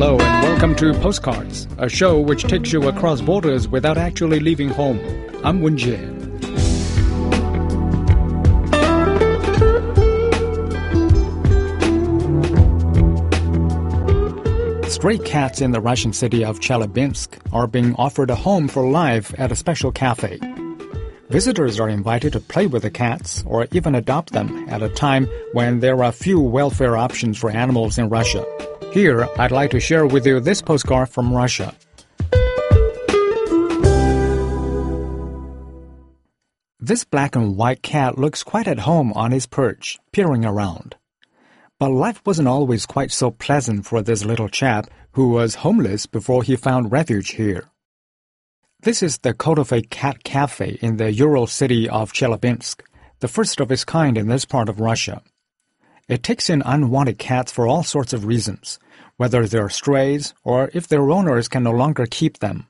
Hello 0.00 0.16
and 0.16 0.42
welcome 0.44 0.76
to 0.76 0.94
Postcards, 1.00 1.66
a 1.76 1.88
show 1.88 2.20
which 2.20 2.44
takes 2.44 2.72
you 2.72 2.86
across 2.86 3.20
borders 3.20 3.66
without 3.66 3.98
actually 3.98 4.38
leaving 4.38 4.68
home. 4.68 5.00
I'm 5.42 5.60
Wen 5.60 5.76
Jie. 5.76 5.98
Stray 14.88 15.18
cats 15.18 15.60
in 15.60 15.72
the 15.72 15.80
Russian 15.80 16.12
city 16.12 16.44
of 16.44 16.60
Chelyabinsk 16.60 17.36
are 17.52 17.66
being 17.66 17.96
offered 17.96 18.30
a 18.30 18.36
home 18.36 18.68
for 18.68 18.88
life 18.88 19.34
at 19.36 19.50
a 19.50 19.56
special 19.56 19.90
cafe. 19.90 20.38
Visitors 21.28 21.80
are 21.80 21.88
invited 21.88 22.34
to 22.34 22.40
play 22.40 22.68
with 22.68 22.82
the 22.82 22.90
cats 22.92 23.42
or 23.44 23.66
even 23.72 23.96
adopt 23.96 24.32
them 24.32 24.64
at 24.68 24.80
a 24.80 24.88
time 24.90 25.28
when 25.54 25.80
there 25.80 26.04
are 26.04 26.12
few 26.12 26.38
welfare 26.40 26.96
options 26.96 27.36
for 27.36 27.50
animals 27.50 27.98
in 27.98 28.08
Russia. 28.08 28.46
Here, 28.92 29.28
I'd 29.36 29.50
like 29.50 29.70
to 29.72 29.80
share 29.80 30.06
with 30.06 30.26
you 30.26 30.40
this 30.40 30.62
postcard 30.62 31.10
from 31.10 31.34
Russia. 31.34 31.74
This 36.80 37.04
black 37.04 37.36
and 37.36 37.54
white 37.54 37.82
cat 37.82 38.16
looks 38.16 38.42
quite 38.42 38.66
at 38.66 38.78
home 38.78 39.12
on 39.12 39.30
his 39.30 39.46
perch, 39.46 39.98
peering 40.10 40.46
around. 40.46 40.96
But 41.78 41.90
life 41.90 42.22
wasn't 42.24 42.48
always 42.48 42.86
quite 42.86 43.12
so 43.12 43.30
pleasant 43.30 43.84
for 43.84 44.00
this 44.00 44.24
little 44.24 44.48
chap 44.48 44.88
who 45.12 45.28
was 45.28 45.56
homeless 45.56 46.06
before 46.06 46.42
he 46.42 46.56
found 46.56 46.90
refuge 46.90 47.32
here. 47.32 47.68
This 48.80 49.02
is 49.02 49.18
the 49.18 49.34
Kotofe 49.34 49.90
Cat 49.90 50.24
Cafe 50.24 50.78
in 50.80 50.96
the 50.96 51.12
Ural 51.12 51.46
city 51.46 51.90
of 51.90 52.14
Chelyabinsk, 52.14 52.80
the 53.20 53.28
first 53.28 53.60
of 53.60 53.70
its 53.70 53.84
kind 53.84 54.16
in 54.16 54.28
this 54.28 54.46
part 54.46 54.70
of 54.70 54.80
Russia. 54.80 55.20
It 56.08 56.22
takes 56.22 56.48
in 56.48 56.62
unwanted 56.62 57.18
cats 57.18 57.52
for 57.52 57.66
all 57.66 57.82
sorts 57.82 58.14
of 58.14 58.24
reasons, 58.24 58.78
whether 59.18 59.46
they're 59.46 59.68
strays 59.68 60.32
or 60.42 60.70
if 60.72 60.88
their 60.88 61.10
owners 61.10 61.48
can 61.48 61.62
no 61.62 61.72
longer 61.72 62.06
keep 62.06 62.38
them. 62.38 62.66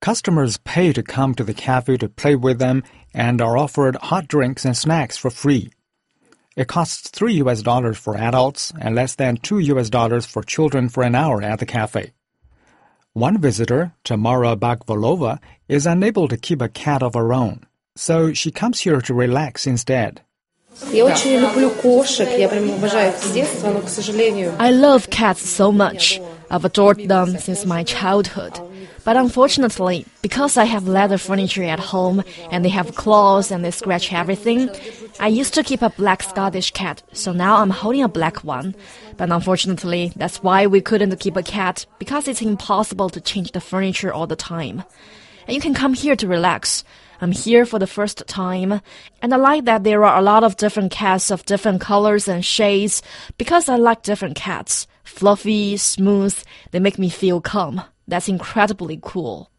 Customers 0.00 0.58
pay 0.58 0.92
to 0.92 1.02
come 1.02 1.34
to 1.36 1.44
the 1.44 1.54
cafe 1.54 1.96
to 1.98 2.08
play 2.08 2.34
with 2.34 2.58
them 2.58 2.82
and 3.14 3.40
are 3.40 3.56
offered 3.56 3.96
hot 3.96 4.26
drinks 4.26 4.64
and 4.64 4.76
snacks 4.76 5.16
for 5.16 5.30
free. 5.30 5.70
It 6.56 6.66
costs 6.66 7.08
3 7.10 7.34
US 7.34 7.62
dollars 7.62 7.98
for 7.98 8.16
adults 8.16 8.72
and 8.80 8.96
less 8.96 9.14
than 9.14 9.36
2 9.36 9.60
US 9.60 9.88
dollars 9.88 10.26
for 10.26 10.42
children 10.42 10.88
for 10.88 11.04
an 11.04 11.14
hour 11.14 11.40
at 11.40 11.60
the 11.60 11.66
cafe. 11.66 12.12
One 13.12 13.38
visitor, 13.40 13.92
Tamara 14.02 14.56
Bakvalova, 14.56 15.38
is 15.68 15.86
unable 15.86 16.26
to 16.26 16.36
keep 16.36 16.60
a 16.60 16.68
cat 16.68 17.00
of 17.00 17.14
her 17.14 17.32
own, 17.32 17.64
so 17.94 18.32
she 18.32 18.50
comes 18.50 18.80
here 18.80 19.00
to 19.00 19.14
relax 19.14 19.68
instead. 19.68 20.23
I 24.58 24.70
love 24.70 25.10
cats 25.10 25.48
so 25.48 25.70
much. 25.70 26.20
I've 26.50 26.64
adored 26.64 27.08
them 27.08 27.38
since 27.38 27.64
my 27.64 27.84
childhood. 27.84 28.58
But 29.04 29.16
unfortunately, 29.16 30.06
because 30.22 30.56
I 30.56 30.64
have 30.64 30.88
leather 30.88 31.18
furniture 31.18 31.62
at 31.62 31.78
home 31.78 32.24
and 32.50 32.64
they 32.64 32.70
have 32.70 32.94
claws 32.94 33.50
and 33.50 33.64
they 33.64 33.70
scratch 33.70 34.12
everything, 34.12 34.70
I 35.20 35.28
used 35.28 35.54
to 35.54 35.62
keep 35.62 35.82
a 35.82 35.90
black 35.90 36.22
Scottish 36.22 36.70
cat, 36.70 37.02
so 37.12 37.32
now 37.32 37.56
I'm 37.56 37.70
holding 37.70 38.02
a 38.02 38.08
black 38.08 38.42
one. 38.44 38.74
But 39.16 39.30
unfortunately, 39.30 40.12
that's 40.16 40.42
why 40.42 40.66
we 40.66 40.80
couldn't 40.80 41.20
keep 41.20 41.36
a 41.36 41.42
cat 41.42 41.86
because 41.98 42.26
it's 42.28 42.42
impossible 42.42 43.10
to 43.10 43.20
change 43.20 43.52
the 43.52 43.60
furniture 43.60 44.12
all 44.12 44.26
the 44.26 44.36
time. 44.36 44.82
And 45.46 45.54
you 45.54 45.60
can 45.60 45.74
come 45.74 45.92
here 45.94 46.16
to 46.16 46.26
relax. 46.26 46.82
I'm 47.24 47.32
here 47.32 47.64
for 47.64 47.78
the 47.78 47.86
first 47.86 48.22
time, 48.26 48.82
and 49.22 49.32
I 49.32 49.38
like 49.38 49.64
that 49.64 49.82
there 49.82 50.04
are 50.04 50.18
a 50.18 50.22
lot 50.22 50.44
of 50.44 50.58
different 50.58 50.92
cats 50.92 51.30
of 51.30 51.46
different 51.46 51.80
colors 51.80 52.28
and 52.28 52.44
shades 52.44 53.02
because 53.38 53.66
I 53.66 53.76
like 53.76 54.02
different 54.02 54.36
cats. 54.36 54.86
Fluffy, 55.04 55.78
smooth, 55.78 56.36
they 56.70 56.80
make 56.80 56.98
me 56.98 57.08
feel 57.08 57.40
calm. 57.40 57.80
That's 58.06 58.28
incredibly 58.28 59.00
cool. 59.00 59.50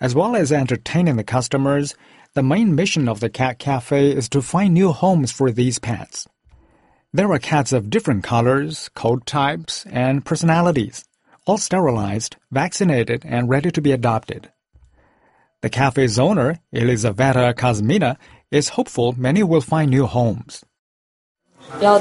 As 0.00 0.14
well 0.14 0.36
as 0.36 0.52
entertaining 0.52 1.16
the 1.16 1.24
customers, 1.24 1.96
the 2.34 2.44
main 2.44 2.76
mission 2.76 3.08
of 3.08 3.18
the 3.18 3.28
cat 3.28 3.58
cafe 3.58 4.12
is 4.12 4.28
to 4.28 4.40
find 4.40 4.72
new 4.72 4.92
homes 4.92 5.32
for 5.32 5.50
these 5.50 5.80
pets. 5.80 6.28
There 7.12 7.32
are 7.32 7.40
cats 7.40 7.72
of 7.72 7.90
different 7.90 8.22
colors, 8.22 8.88
coat 8.94 9.26
types, 9.26 9.84
and 9.90 10.24
personalities, 10.24 11.04
all 11.44 11.58
sterilized, 11.58 12.36
vaccinated, 12.52 13.24
and 13.24 13.48
ready 13.48 13.72
to 13.72 13.82
be 13.82 13.90
adopted. 13.90 14.52
The 15.60 15.70
cafe's 15.70 16.20
owner, 16.20 16.60
Elizaveta 16.72 17.52
Kazmina, 17.56 18.16
is 18.52 18.68
hopeful 18.68 19.16
many 19.18 19.42
will 19.42 19.60
find 19.60 19.90
new 19.90 20.06
homes. 20.06 20.64
I 21.72 21.98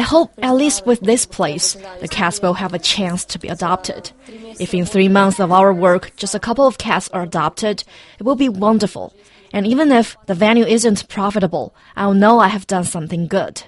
hope 0.00 0.32
at 0.42 0.54
least 0.54 0.86
with 0.86 1.00
this 1.00 1.24
place, 1.24 1.74
the 2.00 2.08
cats 2.08 2.42
will 2.42 2.54
have 2.54 2.74
a 2.74 2.80
chance 2.80 3.24
to 3.26 3.38
be 3.38 3.46
adopted. 3.46 4.10
If 4.58 4.74
in 4.74 4.86
three 4.86 5.08
months 5.08 5.38
of 5.38 5.52
our 5.52 5.72
work, 5.72 6.10
just 6.16 6.34
a 6.34 6.40
couple 6.40 6.66
of 6.66 6.78
cats 6.78 7.08
are 7.10 7.22
adopted, 7.22 7.84
it 8.18 8.24
will 8.24 8.34
be 8.34 8.48
wonderful. 8.48 9.14
And 9.52 9.68
even 9.68 9.92
if 9.92 10.16
the 10.26 10.34
venue 10.34 10.66
isn't 10.66 11.08
profitable, 11.08 11.76
I'll 11.94 12.12
know 12.12 12.40
I 12.40 12.48
have 12.48 12.66
done 12.66 12.82
something 12.84 13.28
good. 13.28 13.62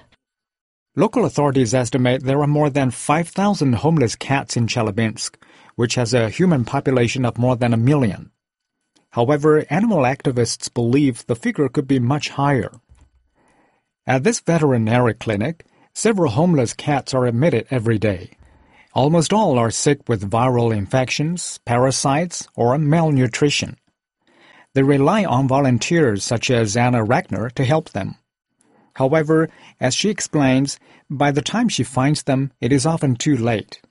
Local 0.97 1.23
authorities 1.23 1.73
estimate 1.73 2.25
there 2.25 2.41
are 2.41 2.47
more 2.47 2.69
than 2.69 2.91
5,000 2.91 3.75
homeless 3.75 4.17
cats 4.17 4.57
in 4.57 4.67
Chelyabinsk, 4.67 5.37
which 5.75 5.95
has 5.95 6.13
a 6.13 6.29
human 6.29 6.65
population 6.65 7.25
of 7.25 7.37
more 7.37 7.55
than 7.55 7.73
a 7.73 7.77
million. 7.77 8.31
However, 9.11 9.65
animal 9.69 9.99
activists 9.99 10.73
believe 10.73 11.25
the 11.25 11.35
figure 11.35 11.67
could 11.67 11.87
be 11.87 11.99
much 11.99 12.29
higher. 12.29 12.71
At 14.07 14.23
this 14.23 14.39
veterinary 14.39 15.13
clinic, 15.13 15.65
several 15.93 16.31
homeless 16.31 16.73
cats 16.73 17.13
are 17.13 17.25
admitted 17.25 17.67
every 17.69 17.97
day. 17.97 18.31
Almost 18.93 19.33
all 19.33 19.57
are 19.57 19.71
sick 19.71 20.07
with 20.07 20.29
viral 20.29 20.75
infections, 20.75 21.59
parasites, 21.65 22.47
or 22.55 22.77
malnutrition. 22.77 23.77
They 24.73 24.83
rely 24.83 25.25
on 25.25 25.47
volunteers 25.47 26.23
such 26.23 26.49
as 26.49 26.77
Anna 26.77 27.03
Ragnar 27.03 27.49
to 27.51 27.65
help 27.65 27.89
them. 27.89 28.15
However, 28.95 29.49
as 29.79 29.93
she 29.93 30.09
explains, 30.09 30.79
by 31.09 31.31
the 31.31 31.41
time 31.41 31.69
she 31.69 31.83
finds 31.83 32.23
them, 32.23 32.51
it 32.61 32.71
is 32.71 32.85
often 32.85 33.15
too 33.15 33.35
late 33.35 33.81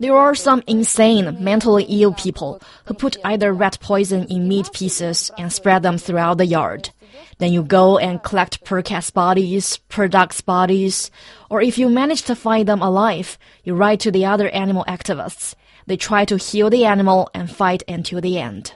There 0.00 0.16
are 0.16 0.34
some 0.34 0.62
insane, 0.66 1.36
mentally 1.44 1.84
ill 1.84 2.12
people 2.14 2.60
who 2.86 2.94
put 2.94 3.16
either 3.24 3.52
rat 3.52 3.78
poison 3.80 4.26
in 4.28 4.48
meat 4.48 4.72
pieces 4.72 5.30
and 5.38 5.52
spread 5.52 5.82
them 5.82 5.98
throughout 5.98 6.38
the 6.38 6.46
yard. 6.46 6.90
Then 7.38 7.52
you 7.52 7.62
go 7.62 7.98
and 7.98 8.22
collect 8.22 8.64
per 8.64 8.82
cat's 8.82 9.10
bodies, 9.10 9.78
per 9.88 10.08
dog's 10.08 10.40
bodies, 10.40 11.10
or 11.48 11.62
if 11.62 11.78
you 11.78 11.88
manage 11.88 12.22
to 12.22 12.34
find 12.34 12.66
them 12.66 12.82
alive, 12.82 13.38
you 13.64 13.74
write 13.74 14.00
to 14.00 14.10
the 14.10 14.24
other 14.24 14.48
animal 14.50 14.84
activists. 14.88 15.54
They 15.86 15.96
try 15.96 16.24
to 16.26 16.36
heal 16.36 16.70
the 16.70 16.84
animal 16.84 17.30
and 17.34 17.50
fight 17.50 17.82
until 17.88 18.20
the 18.20 18.38
end. 18.38 18.74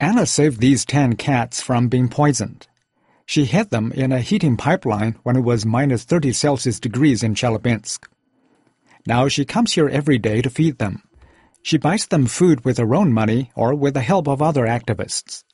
Anna 0.00 0.26
saved 0.26 0.60
these 0.60 0.84
ten 0.84 1.16
cats 1.16 1.60
from 1.62 1.88
being 1.88 2.08
poisoned. 2.08 2.66
She 3.26 3.44
hid 3.44 3.70
them 3.70 3.92
in 3.92 4.12
a 4.12 4.20
heating 4.20 4.56
pipeline 4.56 5.16
when 5.22 5.36
it 5.36 5.40
was 5.40 5.64
minus 5.64 6.04
30 6.04 6.32
Celsius 6.32 6.78
degrees 6.78 7.22
in 7.22 7.34
Chelyabinsk. 7.34 8.06
Now 9.06 9.28
she 9.28 9.44
comes 9.44 9.72
here 9.72 9.88
every 9.88 10.18
day 10.18 10.42
to 10.42 10.50
feed 10.50 10.78
them. 10.78 11.02
She 11.62 11.78
buys 11.78 12.06
them 12.06 12.26
food 12.26 12.64
with 12.64 12.78
her 12.78 12.94
own 12.94 13.12
money 13.12 13.50
or 13.54 13.74
with 13.74 13.94
the 13.94 14.02
help 14.02 14.28
of 14.28 14.42
other 14.42 14.64
activists. 14.64 15.44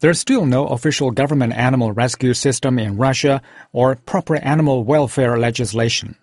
There's 0.00 0.18
still 0.20 0.46
no 0.46 0.66
official 0.66 1.10
government 1.10 1.54
animal 1.54 1.92
rescue 1.92 2.34
system 2.34 2.78
in 2.78 2.96
Russia 2.96 3.42
or 3.72 3.96
proper 3.96 4.36
animal 4.36 4.84
welfare 4.84 5.38
legislation. 5.38 6.16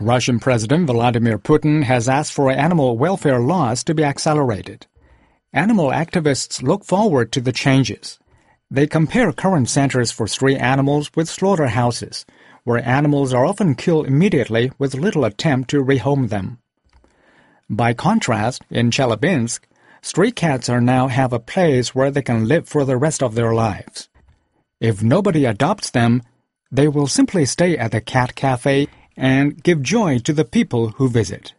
Russian 0.00 0.38
President 0.38 0.86
Vladimir 0.86 1.38
Putin 1.38 1.82
has 1.82 2.08
asked 2.08 2.32
for 2.32 2.50
animal 2.50 2.96
welfare 2.96 3.40
laws 3.40 3.82
to 3.84 3.94
be 3.94 4.04
accelerated. 4.04 4.86
Animal 5.52 5.90
activists 5.90 6.62
look 6.62 6.84
forward 6.84 7.32
to 7.32 7.40
the 7.40 7.52
changes. 7.52 8.18
They 8.70 8.86
compare 8.86 9.32
current 9.32 9.68
centers 9.68 10.10
for 10.10 10.26
stray 10.26 10.56
animals 10.56 11.10
with 11.14 11.28
slaughterhouses, 11.28 12.26
where 12.64 12.86
animals 12.86 13.32
are 13.32 13.46
often 13.46 13.74
killed 13.74 14.06
immediately 14.06 14.72
with 14.78 14.94
little 14.94 15.24
attempt 15.24 15.70
to 15.70 15.82
rehome 15.82 16.28
them. 16.28 16.58
By 17.70 17.94
contrast, 17.94 18.62
in 18.70 18.90
Chelyabinsk, 18.90 19.60
stray 20.02 20.30
cats 20.32 20.68
are 20.68 20.80
now 20.80 21.08
have 21.08 21.32
a 21.32 21.38
place 21.38 21.94
where 21.94 22.10
they 22.10 22.22
can 22.22 22.46
live 22.46 22.68
for 22.68 22.84
the 22.84 22.98
rest 22.98 23.22
of 23.22 23.34
their 23.34 23.54
lives. 23.54 24.08
If 24.80 25.02
nobody 25.02 25.46
adopts 25.46 25.90
them, 25.90 26.22
they 26.70 26.88
will 26.88 27.06
simply 27.06 27.46
stay 27.46 27.76
at 27.76 27.92
the 27.92 28.00
cat 28.02 28.34
cafe 28.34 28.88
and 29.16 29.62
give 29.62 29.82
joy 29.82 30.18
to 30.20 30.32
the 30.32 30.44
people 30.44 30.90
who 30.90 31.08
visit. 31.08 31.54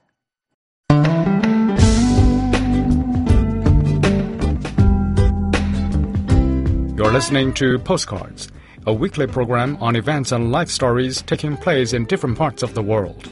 You're 7.10 7.16
listening 7.16 7.56
to 7.56 7.80
Postcards, 7.80 8.52
a 8.86 8.94
weekly 8.94 9.26
program 9.26 9.78
on 9.82 9.96
events 9.96 10.32
and 10.32 10.52
life 10.52 10.70
stories 10.70 11.24
taking 11.24 11.58
place 11.58 11.92
in 11.94 12.06
different 12.06 12.38
parts 12.38 12.62
of 12.62 12.76
the 12.76 12.84
world. 12.84 13.28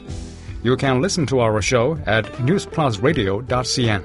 You 0.63 0.75
can 0.77 0.99
listen 0.99 1.27
to 1.27 1.41
our 1.41 1.61
show 1.61 1.95
at 2.07 2.25
newsplusradio.cn. 2.41 4.03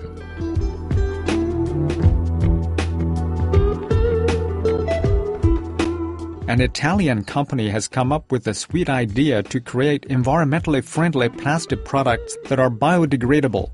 An 6.49 6.61
Italian 6.61 7.25
company 7.25 7.71
has 7.71 7.89
come 7.89 8.13
up 8.13 8.31
with 8.31 8.47
a 8.47 8.53
sweet 8.53 8.91
idea 8.91 9.43
to 9.45 9.59
create 9.59 10.07
environmentally 10.11 10.85
friendly 10.85 11.31
plastic 11.31 11.83
products 11.87 12.37
that 12.51 12.61
are 12.61 12.69
biodegradable. 12.69 13.71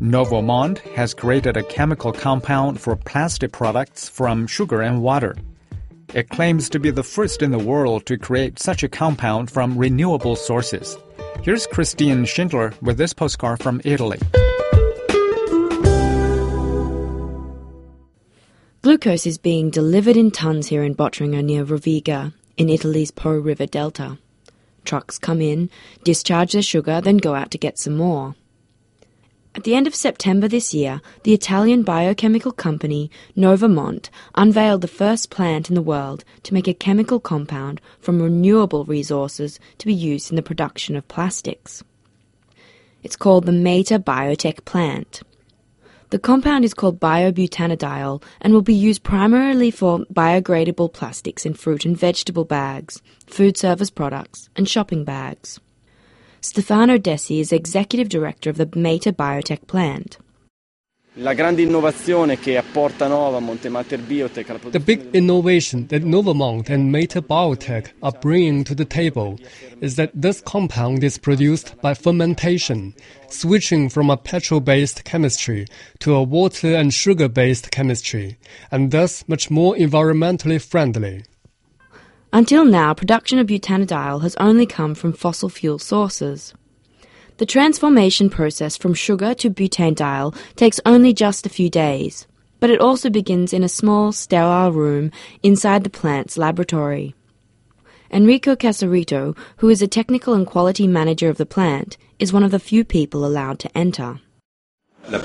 Novamont 0.00 0.78
has 0.94 1.12
created 1.12 1.58
a 1.58 1.62
chemical 1.62 2.10
compound 2.10 2.80
for 2.80 2.96
plastic 2.96 3.52
products 3.52 4.08
from 4.08 4.46
sugar 4.46 4.80
and 4.80 5.02
water. 5.02 5.36
It 6.14 6.30
claims 6.30 6.70
to 6.70 6.80
be 6.80 6.90
the 6.90 7.02
first 7.02 7.42
in 7.42 7.50
the 7.50 7.58
world 7.58 8.06
to 8.06 8.16
create 8.16 8.58
such 8.58 8.82
a 8.82 8.88
compound 8.88 9.50
from 9.50 9.76
renewable 9.76 10.36
sources. 10.36 10.96
Here's 11.42 11.66
Christine 11.66 12.24
Schindler 12.24 12.72
with 12.80 12.96
this 12.96 13.12
postcard 13.12 13.62
from 13.62 13.82
Italy. 13.84 14.18
Glucose 18.80 19.26
is 19.26 19.36
being 19.36 19.68
delivered 19.68 20.16
in 20.16 20.30
tons 20.30 20.68
here 20.68 20.82
in 20.82 20.94
Bottringa 20.94 21.44
near 21.44 21.62
Rovigo, 21.62 22.32
in 22.56 22.70
Italy's 22.70 23.10
Po 23.10 23.32
River 23.32 23.66
Delta. 23.66 24.16
Trucks 24.86 25.18
come 25.18 25.42
in, 25.42 25.68
discharge 26.04 26.52
their 26.54 26.62
sugar, 26.62 27.02
then 27.02 27.18
go 27.18 27.34
out 27.34 27.50
to 27.50 27.58
get 27.58 27.78
some 27.78 27.98
more. 27.98 28.34
At 29.52 29.64
the 29.64 29.74
end 29.74 29.88
of 29.88 29.96
September 29.96 30.46
this 30.46 30.72
year, 30.72 31.02
the 31.24 31.34
Italian 31.34 31.82
biochemical 31.82 32.52
company 32.52 33.10
Novamont 33.36 34.08
unveiled 34.36 34.80
the 34.80 34.86
first 34.86 35.28
plant 35.28 35.68
in 35.68 35.74
the 35.74 35.82
world 35.82 36.24
to 36.44 36.54
make 36.54 36.68
a 36.68 36.74
chemical 36.74 37.18
compound 37.18 37.80
from 37.98 38.22
renewable 38.22 38.84
resources 38.84 39.58
to 39.78 39.86
be 39.86 39.94
used 39.94 40.30
in 40.30 40.36
the 40.36 40.42
production 40.42 40.94
of 40.94 41.08
plastics. 41.08 41.82
It's 43.02 43.16
called 43.16 43.44
the 43.44 43.52
Mater 43.52 43.98
Biotech 43.98 44.64
plant. 44.64 45.22
The 46.10 46.20
compound 46.20 46.64
is 46.64 46.74
called 46.74 47.00
biobutanediol 47.00 48.22
and 48.40 48.52
will 48.52 48.62
be 48.62 48.74
used 48.74 49.02
primarily 49.02 49.72
for 49.72 50.00
biodegradable 50.12 50.92
plastics 50.92 51.44
in 51.44 51.54
fruit 51.54 51.84
and 51.84 51.96
vegetable 51.96 52.44
bags, 52.44 53.02
food 53.26 53.56
service 53.56 53.90
products, 53.90 54.48
and 54.54 54.68
shopping 54.68 55.02
bags. 55.04 55.58
Stefano 56.42 56.96
Dessi 56.96 57.40
is 57.40 57.52
executive 57.52 58.08
director 58.08 58.48
of 58.48 58.56
the 58.56 58.68
Mater 58.74 59.12
Biotech 59.12 59.66
plant. 59.66 60.16
The 61.14 61.34
big 64.84 65.00
innovation 65.14 65.86
that 65.88 66.02
Novamont 66.02 66.70
and 66.70 66.90
Mater 66.90 67.20
Biotech 67.20 67.90
are 68.02 68.12
bringing 68.12 68.64
to 68.64 68.74
the 68.74 68.86
table 68.86 69.38
is 69.82 69.96
that 69.96 70.12
this 70.14 70.40
compound 70.40 71.04
is 71.04 71.18
produced 71.18 71.78
by 71.82 71.92
fermentation, 71.92 72.94
switching 73.28 73.90
from 73.90 74.08
a 74.08 74.16
petrol-based 74.16 75.04
chemistry 75.04 75.66
to 75.98 76.14
a 76.14 76.22
water 76.22 76.74
and 76.74 76.94
sugar-based 76.94 77.70
chemistry, 77.70 78.38
and 78.70 78.92
thus 78.92 79.28
much 79.28 79.50
more 79.50 79.74
environmentally 79.74 80.58
friendly. 80.62 81.24
Until 82.32 82.64
now, 82.64 82.94
production 82.94 83.40
of 83.40 83.48
butanediol 83.48 84.22
has 84.22 84.36
only 84.36 84.64
come 84.64 84.94
from 84.94 85.12
fossil 85.12 85.48
fuel 85.48 85.80
sources. 85.80 86.54
The 87.38 87.46
transformation 87.46 88.30
process 88.30 88.76
from 88.76 88.94
sugar 88.94 89.34
to 89.34 89.50
butanediol 89.50 90.36
takes 90.54 90.78
only 90.86 91.12
just 91.12 91.44
a 91.44 91.48
few 91.48 91.68
days, 91.68 92.28
but 92.60 92.70
it 92.70 92.80
also 92.80 93.10
begins 93.10 93.52
in 93.52 93.64
a 93.64 93.68
small, 93.68 94.12
sterile 94.12 94.70
room 94.70 95.10
inside 95.42 95.82
the 95.82 95.90
plant's 95.90 96.38
laboratory. 96.38 97.16
Enrico 98.12 98.54
Casarito, 98.54 99.36
who 99.56 99.68
is 99.68 99.82
a 99.82 99.88
technical 99.88 100.34
and 100.34 100.46
quality 100.46 100.86
manager 100.86 101.28
of 101.28 101.36
the 101.36 101.46
plant, 101.46 101.96
is 102.20 102.32
one 102.32 102.44
of 102.44 102.52
the 102.52 102.60
few 102.60 102.84
people 102.84 103.24
allowed 103.24 103.58
to 103.58 103.76
enter. 103.76 104.20
The 105.08 105.18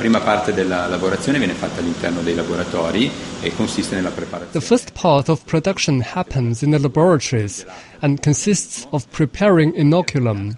first 4.62 4.94
part 4.94 5.30
of 5.30 5.46
production 5.46 6.00
happens 6.02 6.64
in 6.64 6.72
the 6.72 6.80
laboratories 6.80 7.66
and 8.02 8.22
consists 8.22 8.88
of 8.92 9.12
preparing 9.12 9.74
inoculum. 9.74 10.58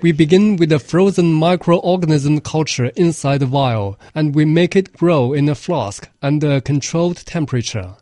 We 0.00 0.12
begin 0.12 0.56
with 0.56 0.70
a 0.72 0.78
frozen 0.78 1.34
microorganism 1.34 2.44
culture 2.44 2.92
inside 2.96 3.40
the 3.40 3.46
vial 3.46 3.98
and 4.14 4.34
we 4.34 4.44
make 4.44 4.76
it 4.76 4.92
grow 4.92 5.32
in 5.32 5.48
a 5.48 5.54
flask 5.56 6.08
under 6.22 6.52
a 6.52 6.60
controlled 6.60 7.16
temperature. 7.26 7.96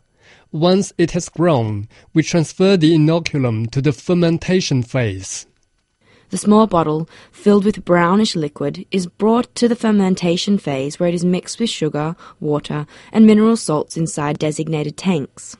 Once 0.51 0.93
it 0.97 1.11
has 1.11 1.27
grown, 1.29 1.89
we 2.13 2.23
transfer 2.23 2.77
the 2.77 2.93
inoculum 2.95 3.69
to 3.71 3.81
the 3.81 3.91
fermentation 3.91 4.83
phase. 4.83 5.47
The 6.29 6.37
small 6.37 6.67
bottle, 6.67 7.09
filled 7.31 7.63
with 7.63 7.85
brownish 7.85 8.35
liquid, 8.35 8.85
is 8.91 9.07
brought 9.07 9.53
to 9.55 9.69
the 9.69 9.77
fermentation 9.77 10.57
phase 10.57 10.99
where 10.99 11.07
it 11.07 11.15
is 11.15 11.23
mixed 11.23 11.59
with 11.59 11.69
sugar, 11.69 12.17
water, 12.41 12.85
and 13.13 13.25
mineral 13.25 13.55
salts 13.55 13.95
inside 13.95 14.37
designated 14.37 14.97
tanks. 14.97 15.55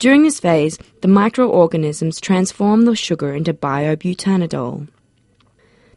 During 0.00 0.22
this 0.22 0.40
phase, 0.40 0.78
the 1.02 1.08
microorganisms 1.08 2.20
transform 2.20 2.84
the 2.84 2.96
sugar 2.96 3.34
into 3.34 3.52
biobutanediol. 3.52 4.88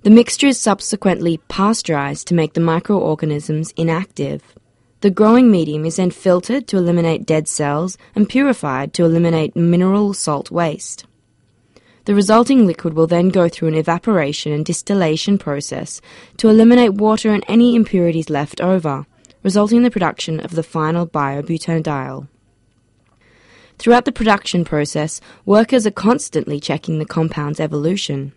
The 0.03 0.09
mixture 0.09 0.47
is 0.47 0.59
subsequently 0.59 1.37
pasteurized 1.47 2.27
to 2.27 2.33
make 2.33 2.53
the 2.53 2.59
microorganisms 2.59 3.71
inactive. 3.77 4.41
The 5.01 5.11
growing 5.11 5.49
medium 5.49 5.85
is 5.85 5.95
then 5.95 6.11
filtered 6.11 6.67
to 6.67 6.77
eliminate 6.77 7.25
dead 7.25 7.47
cells 7.47 7.97
and 8.15 8.27
purified 8.27 8.93
to 8.95 9.05
eliminate 9.05 9.55
mineral 9.55 10.13
salt 10.13 10.51
waste. 10.51 11.05
The 12.05 12.15
resulting 12.15 12.65
liquid 12.65 12.95
will 12.95 13.05
then 13.05 13.29
go 13.29 13.47
through 13.47 13.67
an 13.67 13.75
evaporation 13.75 14.51
and 14.51 14.65
distillation 14.65 15.37
process 15.37 16.01
to 16.37 16.49
eliminate 16.49 16.95
water 16.95 17.31
and 17.31 17.43
any 17.47 17.75
impurities 17.75 18.29
left 18.29 18.59
over, 18.59 19.05
resulting 19.43 19.77
in 19.77 19.83
the 19.83 19.91
production 19.91 20.39
of 20.39 20.51
the 20.51 20.63
final 20.63 21.05
biobutanediol. 21.05 22.27
Throughout 23.77 24.05
the 24.05 24.11
production 24.11 24.65
process, 24.65 25.21
workers 25.45 25.85
are 25.85 25.91
constantly 25.91 26.59
checking 26.59 26.99
the 26.99 27.05
compound's 27.05 27.59
evolution. 27.59 28.33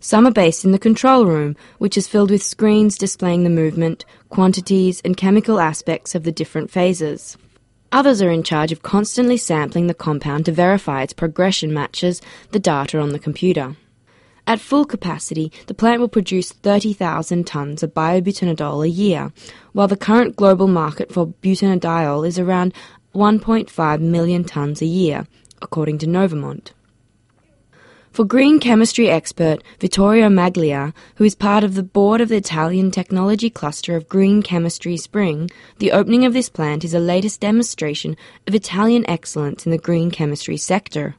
Some 0.00 0.26
are 0.26 0.32
based 0.32 0.64
in 0.64 0.72
the 0.72 0.78
control 0.78 1.26
room, 1.26 1.56
which 1.78 1.96
is 1.96 2.08
filled 2.08 2.30
with 2.30 2.42
screens 2.42 2.98
displaying 2.98 3.44
the 3.44 3.50
movement, 3.50 4.04
quantities, 4.28 5.00
and 5.02 5.16
chemical 5.16 5.60
aspects 5.60 6.14
of 6.14 6.24
the 6.24 6.32
different 6.32 6.70
phases. 6.70 7.38
Others 7.92 8.20
are 8.20 8.30
in 8.30 8.42
charge 8.42 8.72
of 8.72 8.82
constantly 8.82 9.36
sampling 9.36 9.86
the 9.86 9.94
compound 9.94 10.44
to 10.46 10.52
verify 10.52 11.02
its 11.02 11.12
progression 11.12 11.72
matches 11.72 12.20
the 12.50 12.58
data 12.58 12.98
on 12.98 13.10
the 13.10 13.18
computer. 13.18 13.76
At 14.46 14.60
full 14.60 14.84
capacity, 14.84 15.50
the 15.66 15.74
plant 15.74 16.00
will 16.00 16.08
produce 16.08 16.52
30,000 16.52 17.46
tons 17.46 17.82
of 17.82 17.94
biobutanediol 17.94 18.84
a 18.84 18.88
year, 18.88 19.32
while 19.72 19.88
the 19.88 19.96
current 19.96 20.36
global 20.36 20.68
market 20.68 21.12
for 21.12 21.28
butanediol 21.42 22.26
is 22.26 22.38
around 22.38 22.72
1.5 23.14 24.00
million 24.00 24.44
tons 24.44 24.82
a 24.82 24.86
year, 24.86 25.26
according 25.62 25.98
to 25.98 26.06
Novamont. 26.06 26.70
For 28.16 28.24
green 28.24 28.60
chemistry 28.60 29.10
expert 29.10 29.62
Vittorio 29.78 30.30
Maglia, 30.30 30.94
who 31.16 31.24
is 31.24 31.34
part 31.34 31.62
of 31.62 31.74
the 31.74 31.82
board 31.82 32.22
of 32.22 32.30
the 32.30 32.36
Italian 32.36 32.90
technology 32.90 33.50
cluster 33.50 33.94
of 33.94 34.08
Green 34.08 34.42
Chemistry 34.42 34.96
Spring, 34.96 35.50
the 35.80 35.92
opening 35.92 36.24
of 36.24 36.32
this 36.32 36.48
plant 36.48 36.82
is 36.82 36.94
a 36.94 36.98
latest 36.98 37.42
demonstration 37.42 38.16
of 38.46 38.54
Italian 38.54 39.04
excellence 39.06 39.66
in 39.66 39.70
the 39.70 39.76
green 39.76 40.10
chemistry 40.10 40.56
sector. 40.56 41.16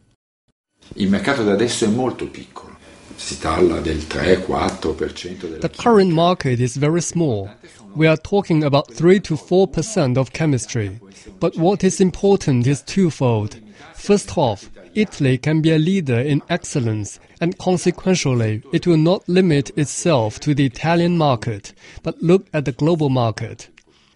Il 0.96 1.12
mercato 1.12 1.44
da 1.44 1.52
adesso 1.52 1.86
è 1.86 1.88
molto 1.88 2.26
piccolo. 2.32 2.76
Si 3.16 3.36
parla 3.36 3.80
del 3.80 3.98
3-4% 3.98 5.60
The 5.60 5.70
current 5.70 6.12
market 6.12 6.60
is 6.60 6.78
very 6.78 7.02
small. 7.02 7.48
We 7.94 8.08
are 8.08 8.18
talking 8.18 8.64
about 8.64 8.92
3 8.92 9.20
to 9.20 9.36
4% 9.36 10.18
of 10.18 10.32
chemistry. 10.32 11.00
But 11.40 11.58
what 11.58 11.84
is 11.84 12.00
important 12.00 12.66
is 12.66 12.82
twofold. 12.82 13.62
First 13.94 14.36
off, 14.36 14.72
Italy 14.98 15.38
can 15.38 15.62
be 15.62 15.72
a 15.72 15.78
leader 15.78 16.20
in 16.20 16.42
excellence, 16.50 17.20
and 17.40 17.56
consequentially, 17.60 18.64
it 18.74 18.88
will 18.88 18.98
not 18.98 19.30
limit 19.30 19.70
itself 19.78 20.40
to 20.40 20.56
the 20.56 20.66
Italian 20.66 21.20
market, 21.20 21.72
but 22.02 22.20
look 22.20 22.48
at 22.52 22.66
the 22.66 22.72
global 22.72 23.10
market. 23.10 23.70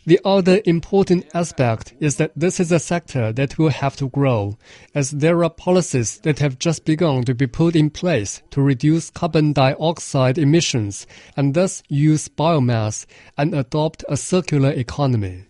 The 0.07 0.19
other 0.25 0.59
important 0.65 1.27
aspect 1.35 1.93
is 1.99 2.15
that 2.15 2.31
this 2.35 2.59
is 2.59 2.71
a 2.71 2.79
sector 2.79 3.31
that 3.31 3.59
will 3.59 3.69
have 3.69 3.95
to 3.97 4.09
grow, 4.09 4.57
as 4.95 5.11
there 5.11 5.43
are 5.43 5.51
policies 5.51 6.17
that 6.23 6.39
have 6.39 6.57
just 6.57 6.83
begun 6.83 7.25
to 7.25 7.35
be 7.35 7.45
put 7.45 7.75
in 7.75 7.91
place 7.91 8.41
to 8.49 8.63
reduce 8.63 9.11
carbon 9.11 9.53
dioxide 9.53 10.39
emissions 10.39 11.05
and 11.37 11.53
thus 11.53 11.83
use 11.89 12.27
biomass 12.27 13.05
and 13.37 13.53
adopt 13.53 14.03
a 14.09 14.17
circular 14.17 14.71
economy. 14.71 15.43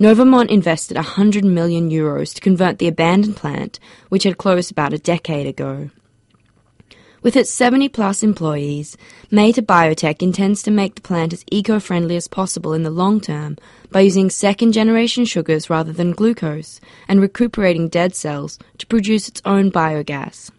Novamont 0.00 0.48
invested 0.48 0.96
100 0.96 1.44
million 1.44 1.90
euros 1.90 2.32
to 2.32 2.40
convert 2.40 2.78
the 2.78 2.86
abandoned 2.86 3.34
plant, 3.34 3.80
which 4.10 4.22
had 4.22 4.38
closed 4.38 4.70
about 4.70 4.92
a 4.92 4.98
decade 4.98 5.44
ago. 5.44 5.90
With 7.20 7.34
its 7.34 7.50
70 7.50 7.88
plus 7.88 8.22
employees, 8.22 8.96
Mater 9.32 9.60
Biotech 9.60 10.22
intends 10.22 10.62
to 10.62 10.70
make 10.70 10.94
the 10.94 11.00
plant 11.00 11.32
as 11.32 11.44
eco 11.50 11.80
friendly 11.80 12.14
as 12.14 12.28
possible 12.28 12.74
in 12.74 12.84
the 12.84 12.90
long 12.90 13.20
term 13.20 13.56
by 13.90 14.02
using 14.02 14.30
second 14.30 14.70
generation 14.70 15.24
sugars 15.24 15.68
rather 15.68 15.92
than 15.92 16.12
glucose 16.12 16.80
and 17.08 17.20
recuperating 17.20 17.88
dead 17.88 18.14
cells 18.14 18.56
to 18.78 18.86
produce 18.86 19.26
its 19.26 19.42
own 19.44 19.68
biogas. 19.68 20.52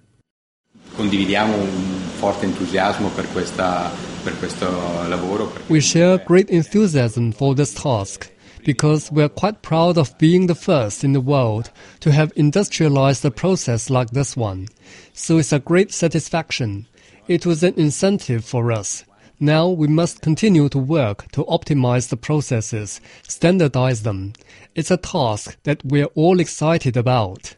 Condividiamo 0.98 1.56
un 1.56 2.02
forte 2.18 2.46
entusiasmo 2.46 3.08
per, 3.16 3.26
questa, 3.32 3.90
per 4.22 4.38
questo 4.38 4.66
lavoro. 5.08 5.50
We 5.70 5.80
share 5.80 6.18
great 6.18 6.50
enthusiasm 6.50 7.32
for 7.32 7.56
this 7.56 7.74
task 7.74 8.30
because 8.64 9.12
we're 9.12 9.30
quite 9.30 9.62
proud 9.62 9.98
of 9.98 10.18
being 10.18 10.48
the 10.48 10.56
first 10.56 11.04
in 11.04 11.14
the 11.14 11.22
world 11.22 11.72
to 12.00 12.12
have 12.12 12.32
industrialized 12.36 13.24
a 13.26 13.32
process 13.32 13.90
like 13.90 14.12
this 14.12 14.36
one. 14.38 14.68
So 15.14 15.38
it's 15.38 15.54
a 15.54 15.60
great 15.60 15.92
satisfaction. 15.92 16.88
It 17.28 17.46
was 17.46 17.64
an 17.64 17.74
incentive 17.78 18.44
for 18.44 18.72
us. 18.72 19.04
Now 19.40 19.70
we 19.70 19.88
must 19.88 20.22
continue 20.22 20.68
to 20.70 20.78
work 20.80 21.32
to 21.32 21.46
optimize 21.46 22.10
the 22.10 22.18
processes, 22.18 23.00
standardize 23.28 24.04
them. 24.04 24.34
It's 24.76 24.92
a 24.92 24.98
task 24.98 25.58
that 25.64 25.84
we're 25.86 26.12
all 26.16 26.40
excited 26.40 26.98
about. 26.98 27.56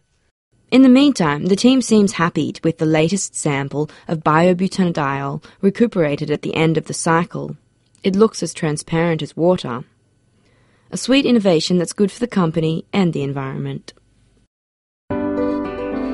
In 0.69 0.83
the 0.83 0.89
meantime, 0.89 1.47
the 1.47 1.55
team 1.55 1.81
seems 1.81 2.13
happy 2.13 2.53
with 2.63 2.77
the 2.77 2.85
latest 2.85 3.35
sample 3.35 3.89
of 4.07 4.23
biobutanediol 4.23 5.43
recuperated 5.59 6.31
at 6.31 6.43
the 6.43 6.55
end 6.55 6.77
of 6.77 6.85
the 6.85 6.93
cycle. 6.93 7.57
It 8.03 8.15
looks 8.15 8.41
as 8.41 8.53
transparent 8.53 9.21
as 9.21 9.35
water 9.35 9.83
a 10.91 10.97
sweet 10.97 11.25
innovation 11.25 11.77
that's 11.77 11.93
good 11.93 12.11
for 12.11 12.19
the 12.19 12.27
company 12.27 12.85
and 12.93 13.13
the 13.13 13.23
environment. 13.23 13.93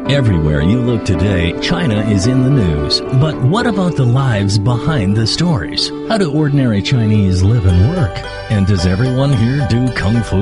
Everywhere 0.10 0.62
you 0.62 0.79
look 0.79 1.03
today, 1.03 1.60
China 1.60 1.98
is 2.10 2.27
in 2.27 2.43
the 2.43 2.50
news. 2.50 3.01
But 3.01 3.36
what 3.41 3.67
about 3.67 3.98
the 3.98 4.05
lives 4.05 4.57
behind 4.57 5.17
the 5.17 5.27
stories? 5.27 5.89
How 6.07 6.17
do 6.17 6.31
ordinary 6.31 6.81
Chinese 6.81 7.43
live 7.43 7.65
and 7.65 7.89
work? 7.89 8.17
And 8.50 8.65
does 8.65 8.86
everyone 8.86 9.34
here 9.34 9.67
do 9.69 9.91
kung 9.96 10.24
fu? 10.24 10.39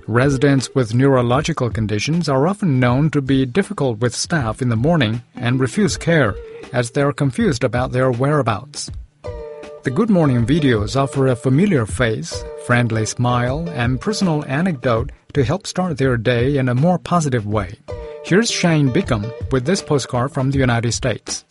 Residents 0.07 0.73
with 0.77 0.95
neurological 0.95 1.71
conditions 1.71 2.29
are 2.29 2.47
often 2.47 2.79
known 2.79 3.11
to 3.11 3.21
be 3.21 3.47
difficult 3.47 3.99
with 3.99 4.15
staff 4.15 4.63
in 4.63 4.69
the 4.69 4.77
morning 4.77 5.25
and 5.35 5.59
refuse 5.59 5.97
care 5.97 6.37
as 6.73 6.93
they 6.93 7.03
are 7.03 7.13
confused 7.13 7.65
about 7.65 7.91
their 7.91 8.13
whereabouts. 8.13 8.93
The 9.87 9.93
Good 9.93 10.11
Morning 10.11 10.45
videos 10.45 10.97
offer 11.01 11.29
a 11.29 11.37
familiar 11.37 11.87
face, 11.87 12.43
friendly 12.67 13.07
smile, 13.07 13.69
and 13.69 14.01
personal 14.01 14.45
anecdote 14.47 15.13
to 15.33 15.45
help 15.45 15.65
start 15.65 15.97
their 15.97 16.17
day 16.17 16.57
in 16.57 16.69
a 16.69 16.75
more 16.75 16.99
positive 16.99 17.47
way. 17.47 17.79
Here's 18.25 18.51
Shane 18.51 18.89
Bickham 18.89 19.33
with 19.53 19.65
this 19.65 19.81
postcard 19.83 20.33
from 20.33 20.51
the 20.51 20.59
United 20.59 20.91
States. 20.91 21.45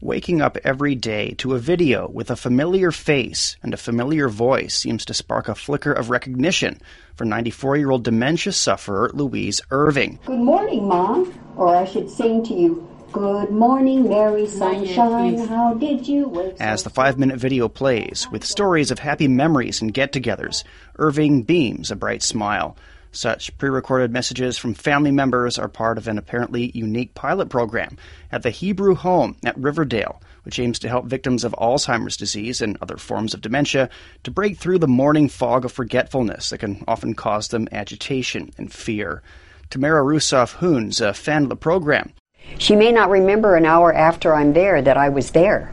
Waking 0.00 0.40
up 0.40 0.56
every 0.64 0.96
day 0.96 1.34
to 1.34 1.54
a 1.54 1.60
video 1.60 2.08
with 2.08 2.32
a 2.32 2.36
familiar 2.36 2.90
face 2.90 3.56
and 3.62 3.72
a 3.72 3.76
familiar 3.76 4.28
voice 4.28 4.74
seems 4.74 5.04
to 5.04 5.14
spark 5.14 5.46
a 5.46 5.54
flicker 5.54 5.92
of 5.92 6.10
recognition 6.10 6.80
for 7.14 7.24
94 7.24 7.76
year 7.76 7.92
old 7.92 8.02
dementia 8.02 8.52
sufferer 8.52 9.08
Louise 9.14 9.60
Irving. 9.70 10.18
Good 10.26 10.40
morning, 10.40 10.88
Mom. 10.88 11.32
Or 11.56 11.76
I 11.76 11.84
should 11.84 12.10
sing 12.10 12.42
to 12.46 12.54
you, 12.54 12.89
Good 13.12 13.50
morning, 13.50 14.08
Mary 14.08 14.46
Sunshine. 14.46 15.36
How 15.48 15.74
did 15.74 16.06
you 16.06 16.28
wake 16.28 16.54
As 16.60 16.84
the 16.84 16.90
five 16.90 17.18
minute 17.18 17.40
video 17.40 17.68
plays, 17.68 18.28
with 18.30 18.44
stories 18.44 18.92
of 18.92 19.00
happy 19.00 19.26
memories 19.26 19.82
and 19.82 19.92
get 19.92 20.12
togethers, 20.12 20.62
Irving 20.96 21.42
beams 21.42 21.90
a 21.90 21.96
bright 21.96 22.22
smile. 22.22 22.76
Such 23.10 23.56
pre 23.58 23.68
recorded 23.68 24.12
messages 24.12 24.58
from 24.58 24.74
family 24.74 25.10
members 25.10 25.58
are 25.58 25.68
part 25.68 25.98
of 25.98 26.06
an 26.06 26.18
apparently 26.18 26.70
unique 26.72 27.14
pilot 27.14 27.48
program 27.48 27.96
at 28.30 28.44
the 28.44 28.50
Hebrew 28.50 28.94
Home 28.94 29.36
at 29.44 29.58
Riverdale, 29.58 30.22
which 30.44 30.60
aims 30.60 30.78
to 30.78 30.88
help 30.88 31.06
victims 31.06 31.42
of 31.42 31.54
Alzheimer's 31.58 32.16
disease 32.16 32.60
and 32.60 32.78
other 32.80 32.96
forms 32.96 33.34
of 33.34 33.40
dementia 33.40 33.90
to 34.22 34.30
break 34.30 34.56
through 34.56 34.78
the 34.78 34.86
morning 34.86 35.28
fog 35.28 35.64
of 35.64 35.72
forgetfulness 35.72 36.50
that 36.50 36.58
can 36.58 36.84
often 36.86 37.14
cause 37.14 37.48
them 37.48 37.66
agitation 37.72 38.52
and 38.56 38.72
fear. 38.72 39.20
Tamara 39.68 40.04
Rusoff 40.04 40.54
Hoon's 40.54 41.00
a 41.00 41.12
fan 41.12 41.42
of 41.42 41.48
the 41.48 41.56
program. 41.56 42.12
She 42.58 42.76
may 42.76 42.92
not 42.92 43.10
remember 43.10 43.56
an 43.56 43.64
hour 43.64 43.92
after 43.92 44.34
I'm 44.34 44.52
there 44.52 44.80
that 44.82 44.96
I 44.96 45.08
was 45.08 45.30
there. 45.30 45.72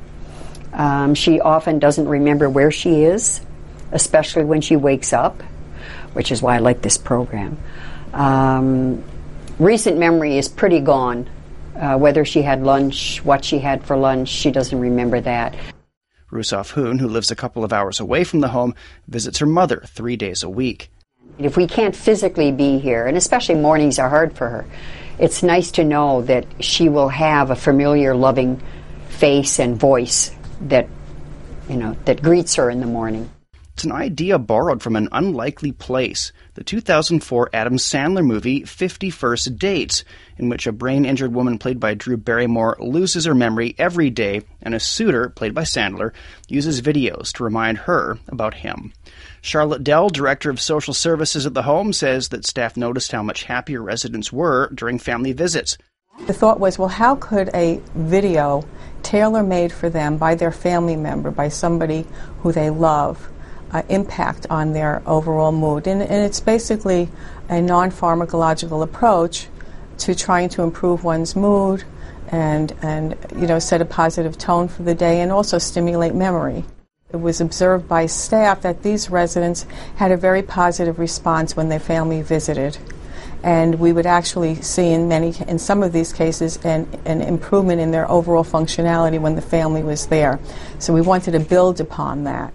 Um, 0.74 1.16
she 1.16 1.40
often 1.40 1.80
doesn't 1.80 2.08
remember 2.08 2.50
where 2.50 2.72
she 2.72 3.04
is, 3.04 3.42
especially 3.92 4.44
when 4.44 4.62
she 4.62 4.76
wakes 4.76 5.14
up, 5.14 5.42
which 6.14 6.32
is 6.32 6.42
why 6.42 6.56
I 6.56 6.60
like 6.60 6.82
this 6.82 6.98
program. 6.98 7.58
Um, 8.14 9.04
recent 9.60 9.98
memory 9.98 10.38
is 10.38 10.48
pretty 10.48 10.80
gone. 10.80 11.30
Uh, 11.76 11.96
whether 11.98 12.26
she 12.26 12.42
had 12.42 12.64
lunch, 12.64 13.24
what 13.24 13.46
she 13.46 13.60
had 13.60 13.84
for 13.86 13.96
lunch, 13.96 14.30
she 14.30 14.50
doesn't 14.50 14.80
remember 14.80 15.22
that. 15.22 15.56
Rusoff 16.32 16.72
Hoon, 16.72 17.00
who 17.00 17.08
lives 17.08 17.32
a 17.32 17.36
couple 17.36 17.64
of 17.64 17.72
hours 17.72 18.00
away 18.00 18.24
from 18.24 18.42
the 18.42 18.50
home, 18.50 18.74
visits 19.08 19.38
her 19.40 19.46
mother 19.46 19.84
three 19.86 20.16
days 20.16 20.44
a 20.44 20.50
week. 20.50 20.90
If 21.38 21.56
we 21.56 21.68
can't 21.68 21.96
physically 21.96 22.52
be 22.52 22.80
here, 22.80 23.06
and 23.06 23.16
especially 23.16 23.56
mornings 23.56 24.00
are 24.00 24.10
hard 24.10 24.36
for 24.36 24.50
her, 24.50 24.66
it's 25.20 25.44
nice 25.44 25.72
to 25.72 25.84
know 25.84 26.22
that 26.24 26.46
she 26.60 26.90
will 26.90 27.10
have 27.10 27.52
a 27.52 27.56
familiar, 27.56 28.16
loving 28.16 28.62
face 29.10 29.60
and 29.60 29.80
voice 29.80 30.32
that, 30.62 30.88
you 31.70 31.78
know, 31.78 31.96
that 32.06 32.22
greets 32.22 32.56
her 32.56 32.70
in 32.70 32.80
the 32.80 32.86
morning. 32.86 33.30
It's 33.74 33.84
an 33.84 33.92
idea 33.92 34.40
borrowed 34.40 34.82
from 34.82 34.96
an 34.96 35.08
unlikely 35.12 35.72
place, 35.72 36.32
the 36.56 36.64
2004 36.64 37.52
Adam 37.54 37.76
Sandler 37.76 38.26
movie 38.26 38.64
50 38.64 39.12
First 39.12 39.56
Dates, 39.58 40.04
in 40.38 40.50
which 40.50 40.66
a 40.66 40.72
brain 40.72 41.06
injured 41.06 41.32
woman 41.32 41.60
played 41.60 41.80
by 41.80 41.94
Drew 41.94 42.18
Barrymore 42.18 42.76
loses 42.80 43.26
her 43.26 43.36
memory 43.36 43.76
every 43.78 44.10
day, 44.10 44.42
and 44.64 44.74
a 44.74 44.80
suitor, 44.80 45.30
played 45.30 45.54
by 45.54 45.62
Sandler, 45.62 46.12
uses 46.48 46.82
videos 46.82 47.32
to 47.34 47.44
remind 47.44 47.78
her 47.78 48.18
about 48.28 48.56
him. 48.56 48.94
Charlotte 49.42 49.84
Dell, 49.84 50.10
Director 50.10 50.50
of 50.50 50.60
Social 50.60 50.94
Services 50.94 51.46
at 51.46 51.54
the 51.54 51.64
home, 51.64 51.94
says 51.94 52.30
that 52.30 52.46
staff 52.46 52.76
noticed 52.78 53.12
how 53.12 53.24
much 53.24 53.44
happier 53.44 53.82
residents 53.82 54.32
were 54.32 54.70
during 54.74 55.00
family 55.00 55.34
visits. 55.34 55.78
The 56.26 56.34
thought 56.34 56.60
was, 56.60 56.80
well, 56.80 56.88
how 56.88 57.16
could 57.16 57.50
a 57.54 57.82
video 57.94 58.64
tailor 59.04 59.44
made 59.44 59.72
for 59.72 59.90
them 59.90 60.18
by 60.18 60.36
their 60.36 60.52
family 60.52 60.96
member, 60.96 61.32
by 61.32 61.50
somebody 61.50 62.06
who 62.40 62.52
they 62.52 62.70
love, 62.70 63.30
uh, 63.72 63.84
impact 63.88 64.48
on 64.50 64.74
their 64.74 65.04
overall 65.06 65.52
mood? 65.52 65.88
And, 65.88 66.02
and 66.02 66.26
it's 66.26 66.40
basically 66.40 67.10
a 67.50 67.62
non 67.62 67.92
pharmacological 67.92 68.84
approach 68.84 69.48
to 70.00 70.16
trying 70.16 70.50
to 70.50 70.64
improve 70.64 71.04
one's 71.04 71.36
mood 71.36 71.84
and, 72.30 72.74
and 72.82 73.16
you 73.36 73.48
know, 73.48 73.60
set 73.60 73.82
a 73.82 73.86
positive 73.86 74.38
tone 74.38 74.68
for 74.68 74.84
the 74.84 74.96
day 74.96 75.22
and 75.22 75.32
also 75.32 75.58
stimulate 75.60 76.14
memory. 76.14 76.66
It 77.14 77.22
was 77.22 77.40
observed 77.40 77.88
by 77.88 78.06
staff 78.06 78.62
that 78.64 78.84
these 78.84 79.10
residents 79.10 79.66
had 79.96 80.12
a 80.12 80.18
very 80.18 80.42
positive 80.42 81.00
response 81.00 81.56
when 81.56 81.70
their 81.70 81.80
family 81.80 82.22
visited. 82.22 82.78
and 83.44 83.80
we 83.80 83.94
would 83.94 84.06
actually 84.06 84.56
see 84.56 84.92
in 84.92 85.08
many, 85.08 85.34
in 85.48 85.60
some 85.60 85.84
of 85.84 85.94
these 85.94 86.12
cases, 86.12 86.58
an, 86.66 86.88
an 87.06 87.22
improvement 87.22 87.80
in 87.80 87.92
their 87.92 88.10
overall 88.10 88.44
functionality 88.44 89.20
when 89.20 89.36
the 89.36 89.42
family 89.42 89.84
was 89.84 90.08
there. 90.08 90.40
So 90.80 90.94
we 90.94 91.02
wanted 91.02 91.32
to 91.32 91.40
build 91.40 91.80
upon 91.80 92.24
that. 92.26 92.54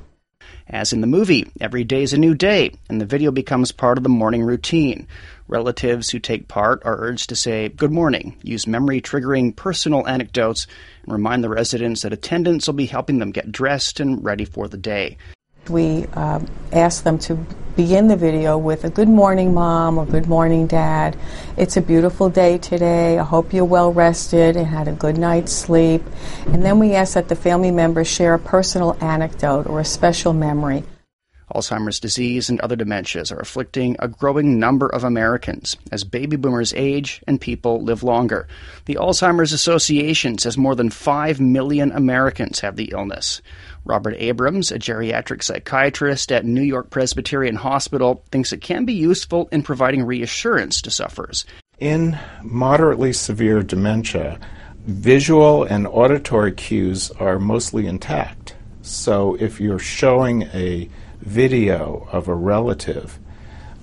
As 0.73 0.95
in 0.95 1.03
the 1.03 1.07
movie, 1.07 1.47
every 1.61 1.85
day 1.85 2.03
is 2.03 2.15
a 2.15 2.19
new 2.19 2.35
day, 2.35 2.73
and 2.89 2.99
the 2.99 3.05
video 3.05 3.31
becomes 3.31 3.73
part 3.73 3.99
of 3.99 4.05
the 4.05 4.09
morning 4.09 4.43
routine. 4.43 5.07
Relatives 5.47 6.09
who 6.09 6.19
take 6.19 6.49
part 6.49 6.81
are 6.87 6.99
urged 6.99 7.29
to 7.29 7.37
say 7.37 7.69
good 7.69 7.93
morning, 7.93 8.37
use 8.43 8.67
memory 8.67 9.03
triggering 9.03 9.55
personal 9.55 10.09
anecdotes, 10.09 10.67
and 11.05 11.13
remind 11.13 11.45
the 11.45 11.51
residents 11.51 12.01
that 12.03 12.15
attendants 12.15 12.67
will 12.67 12.73
be 12.73 12.87
helping 12.87 13.19
them 13.19 13.33
get 13.33 13.53
dressed 13.53 14.01
and 14.01 14.25
ready 14.25 14.47
for 14.47 14.67
the 14.67 14.79
day. 14.79 15.19
We 15.69 16.07
uh, 16.15 16.41
ask 16.73 17.05
them 17.05 17.19
to 17.21 17.37
begin 17.77 18.09
the 18.09 18.17
video 18.17 18.59
with 18.59 18.85
a 18.85 18.91
good 18.91 19.09
morning, 19.09 19.55
mom, 19.55 19.97
or 19.97 20.05
good 20.05 20.27
morning, 20.27 20.67
dad. 20.67 21.17
It's 21.57 21.77
a 21.77 21.81
beautiful 21.81 22.29
day 22.29 22.59
today. 22.59 23.17
I 23.19 23.23
hope 23.23 23.53
you're 23.53 23.65
well 23.65 23.93
rested 23.93 24.57
and 24.57 24.67
had 24.67 24.89
a 24.89 24.93
good 24.93 25.17
night's 25.17 25.53
sleep. 25.53 26.03
And 26.47 26.65
then 26.65 26.81
we 26.81 26.95
ask 26.95 27.15
that 27.15 27.29
the 27.29 27.37
family 27.37 27.71
members 27.71 28.09
share 28.09 28.35
a 28.35 28.41
personal 28.41 28.97
anecdote 29.01 29.69
or 29.69 29.79
a 29.79 29.85
special 29.85 30.33
memory. 30.33 30.83
Alzheimer's 31.55 32.01
disease 32.01 32.49
and 32.49 32.61
other 32.61 32.77
dementias 32.77 33.31
are 33.31 33.41
afflicting 33.41 33.97
a 33.99 34.09
growing 34.09 34.59
number 34.59 34.87
of 34.87 35.05
Americans 35.05 35.77
as 35.91 36.03
baby 36.03 36.37
boomers 36.37 36.73
age 36.75 37.23
and 37.27 37.41
people 37.41 37.83
live 37.83 38.03
longer. 38.03 38.49
The 38.87 38.95
Alzheimer's 38.95 39.53
Association 39.53 40.39
says 40.39 40.57
more 40.57 40.75
than 40.75 40.91
5 40.91 41.41
million 41.41 41.93
Americans 41.93 42.61
have 42.61 42.77
the 42.77 42.91
illness. 42.93 43.43
Robert 43.85 44.15
Abrams, 44.19 44.71
a 44.71 44.79
geriatric 44.79 45.43
psychiatrist 45.43 46.31
at 46.31 46.45
New 46.45 46.63
York 46.63 46.91
Presbyterian 46.91 47.57
Hospital, 47.57 48.25
thinks 48.31 48.53
it 48.53 48.61
can 48.61 48.85
be 48.85 48.93
useful 48.95 49.49
in 49.51 49.63
providing 49.63 50.05
reassurance 50.05 50.83
to 50.83 50.91
sufferers. 50.91 51.45
In 51.79 52.19
moderately 52.43 53.13
severe 53.13 53.63
dementia, 53.63 54.39
visual 54.87 55.65
and 55.65 55.87
auditory 55.87 56.53
cues 56.53 57.11
are 57.13 57.39
mostly 57.39 57.87
intact. 57.87 58.55
So 58.83 59.35
if 59.35 59.61
you're 59.61 59.79
showing 59.79 60.43
a 60.55 60.89
video 61.21 62.09
of 62.13 62.29
a 62.29 62.35
relative, 62.35 63.19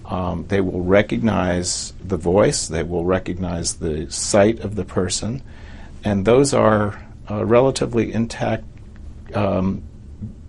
um, 0.05 0.45
they 0.47 0.61
will 0.61 0.81
recognize 0.81 1.93
the 2.03 2.17
voice, 2.17 2.67
they 2.67 2.83
will 2.83 3.05
recognize 3.05 3.75
the 3.75 4.09
sight 4.11 4.59
of 4.61 4.75
the 4.75 4.85
person, 4.85 5.41
and 6.03 6.25
those 6.25 6.53
are 6.53 7.01
uh, 7.29 7.45
relatively 7.45 8.11
intact 8.11 8.63
um, 9.35 9.83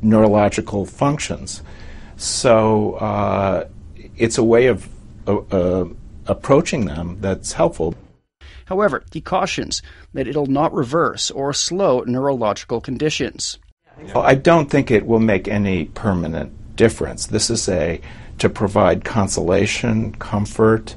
neurological 0.02 0.86
functions. 0.86 1.62
So 2.16 2.94
uh, 2.94 3.68
it's 4.16 4.38
a 4.38 4.44
way 4.44 4.66
of 4.66 4.88
uh, 5.26 5.38
uh, 5.50 5.88
approaching 6.26 6.84
them 6.84 7.18
that's 7.20 7.52
helpful. 7.52 7.94
However, 8.66 9.02
he 9.12 9.20
cautions 9.20 9.82
that 10.14 10.28
it'll 10.28 10.46
not 10.46 10.72
reverse 10.72 11.30
or 11.30 11.52
slow 11.52 12.04
neurological 12.06 12.80
conditions. 12.80 13.58
Well, 14.14 14.22
I 14.22 14.34
don't 14.34 14.70
think 14.70 14.90
it 14.90 15.06
will 15.06 15.18
make 15.18 15.48
any 15.48 15.86
permanent 15.86 16.76
difference. 16.76 17.26
This 17.26 17.50
is 17.50 17.68
a 17.68 18.00
to 18.38 18.48
provide 18.48 19.04
consolation, 19.04 20.12
comfort. 20.14 20.96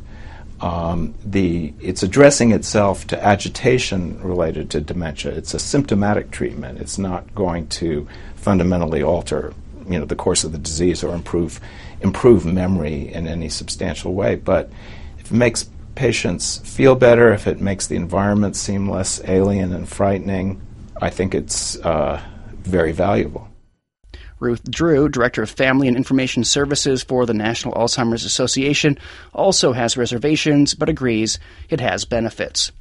Um, 0.62 1.14
the 1.26 1.74
it's 1.82 2.04
addressing 2.04 2.52
itself 2.52 3.06
to 3.08 3.22
agitation 3.22 4.22
related 4.22 4.70
to 4.72 4.82
dementia. 4.82 5.34
It's 5.34 5.54
a 5.54 5.60
symptomatic 5.60 6.32
treatment. 6.32 6.80
It's 6.80 6.98
not 6.98 7.36
going 7.36 7.68
to 7.70 8.08
fundamentally 8.36 9.04
alter 9.04 9.54
you 9.90 10.00
know 10.00 10.06
the 10.06 10.16
course 10.16 10.44
of 10.44 10.52
the 10.52 10.58
disease 10.58 11.04
or 11.04 11.14
improve 11.14 11.60
improve 12.02 12.46
memory 12.46 13.14
in 13.14 13.28
any 13.28 13.50
substantial 13.50 14.14
way. 14.14 14.36
But 14.36 14.70
if 15.20 15.32
it 15.32 15.36
makes 15.36 15.70
patients 15.96 16.58
feel 16.60 16.96
better, 16.96 17.32
if 17.32 17.48
it 17.48 17.62
makes 17.62 17.88
the 17.88 17.96
environment 17.96 18.56
seem 18.56 18.90
less 18.90 19.22
alien 19.26 19.74
and 19.74 19.88
frightening, 19.88 20.62
I 21.02 21.10
think 21.10 21.36
it's 21.36 21.78
uh, 21.78 22.22
very 22.52 22.92
valuable. 22.92 23.53
Ruth 24.44 24.70
Drew, 24.70 25.08
Director 25.08 25.42
of 25.42 25.50
Family 25.50 25.88
and 25.88 25.96
Information 25.96 26.44
Services 26.44 27.02
for 27.02 27.26
the 27.26 27.34
National 27.34 27.74
Alzheimer's 27.76 28.26
Association, 28.26 29.00
also 29.34 29.72
has 29.72 29.96
reservations 29.98 30.74
but 30.74 30.90
agrees 30.90 31.40
it 31.70 31.80
has 31.80 32.04
benefits. 32.04 32.72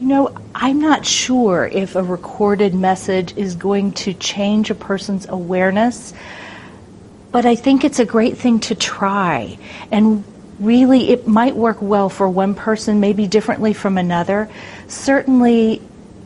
You 0.00 0.08
know, 0.08 0.36
I'm 0.54 0.80
not 0.80 1.06
sure 1.06 1.68
if 1.70 1.94
a 1.94 2.02
recorded 2.02 2.74
message 2.74 3.36
is 3.36 3.54
going 3.54 3.92
to 3.92 4.14
change 4.14 4.70
a 4.70 4.74
person's 4.74 5.28
awareness, 5.28 6.14
but 7.30 7.46
I 7.46 7.54
think 7.54 7.84
it's 7.84 7.98
a 7.98 8.06
great 8.06 8.38
thing 8.38 8.58
to 8.60 8.74
try. 8.74 9.58
And 9.92 10.24
really, 10.58 11.10
it 11.10 11.28
might 11.28 11.56
work 11.56 11.80
well 11.82 12.08
for 12.08 12.28
one 12.28 12.54
person, 12.54 13.00
maybe 13.00 13.26
differently 13.26 13.74
from 13.74 13.98
another. 13.98 14.48
Certainly, 14.88 15.82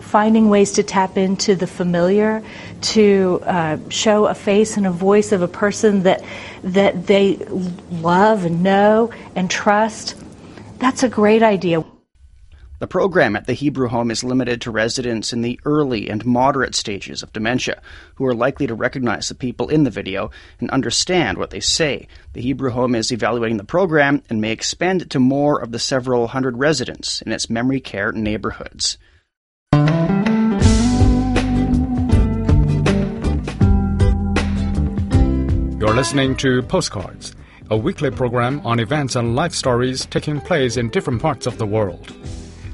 finding 0.07 0.49
ways 0.49 0.73
to 0.73 0.83
tap 0.83 1.17
into 1.19 1.55
the 1.55 1.67
familiar, 1.67 2.43
to 2.81 3.41
uh, 3.45 3.77
show 3.89 4.27
a 4.27 4.35
face 4.35 4.77
and 4.77 4.87
a 4.87 4.91
voice 4.91 5.33
of 5.33 5.43
a 5.43 5.49
person 5.49 6.05
that 6.05 6.23
that 6.63 7.07
they 7.07 7.37
love 7.91 8.45
and 8.45 8.63
know 8.63 9.11
and 9.35 9.51
trust. 9.51 10.15
That's 10.79 11.03
a 11.03 11.09
great 11.09 11.43
idea. 11.43 11.85
The 12.79 12.87
program 12.87 13.37
at 13.37 13.47
the 13.47 13.55
Hebrew 13.55 13.89
Home 13.89 14.11
is 14.11 14.23
limited 14.23 14.61
to 14.61 14.71
residents 14.71 15.33
in 15.33 15.41
the 15.41 15.59
early 15.65 16.11
and 16.11 16.27
moderate 16.27 16.75
stages 16.75 17.23
of 17.23 17.33
dementia, 17.33 17.81
who 18.17 18.27
are 18.27 18.35
likely 18.35 18.67
to 18.67 18.75
recognize 18.75 19.29
the 19.29 19.35
people 19.35 19.71
in 19.71 19.85
the 19.85 19.91
video 19.91 20.31
and 20.61 20.69
understand 20.69 21.39
what 21.39 21.49
they 21.49 21.61
say. 21.61 22.07
The 22.35 22.43
Hebrew 22.43 22.69
Home 22.71 22.95
is 22.95 23.11
evaluating 23.11 23.57
the 23.57 23.65
program 23.65 24.23
and 24.29 24.43
may 24.43 24.53
expand 24.53 25.01
it 25.01 25.09
to 25.11 25.19
more 25.19 25.59
of 25.59 25.73
the 25.73 25.79
several 25.79 26.27
hundred 26.29 26.59
residents 26.59 27.23
in 27.23 27.33
its 27.33 27.49
memory 27.49 27.81
care 27.81 28.13
neighborhoods. 28.13 28.99
Listening 35.97 36.37
to 36.37 36.61
Postcards, 36.61 37.35
a 37.71 37.77
weekly 37.77 38.11
program 38.11 38.61
on 38.67 38.79
events 38.79 39.17
and 39.17 39.35
life 39.35 39.55
stories 39.55 40.05
taking 40.05 40.39
place 40.39 40.77
in 40.77 40.91
different 40.91 41.23
parts 41.23 41.47
of 41.47 41.57
the 41.57 41.65
world. 41.65 42.15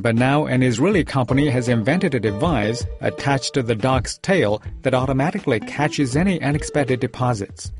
But 0.00 0.14
now 0.14 0.46
an 0.46 0.62
Israeli 0.62 1.04
company 1.04 1.50
has 1.50 1.68
invented 1.68 2.14
a 2.14 2.20
device 2.20 2.86
attached 3.02 3.52
to 3.52 3.62
the 3.62 3.74
dog's 3.74 4.16
tail 4.16 4.62
that 4.80 4.94
automatically 4.94 5.60
catches 5.60 6.16
any 6.16 6.40
unexpected 6.40 7.00
deposits. 7.00 7.70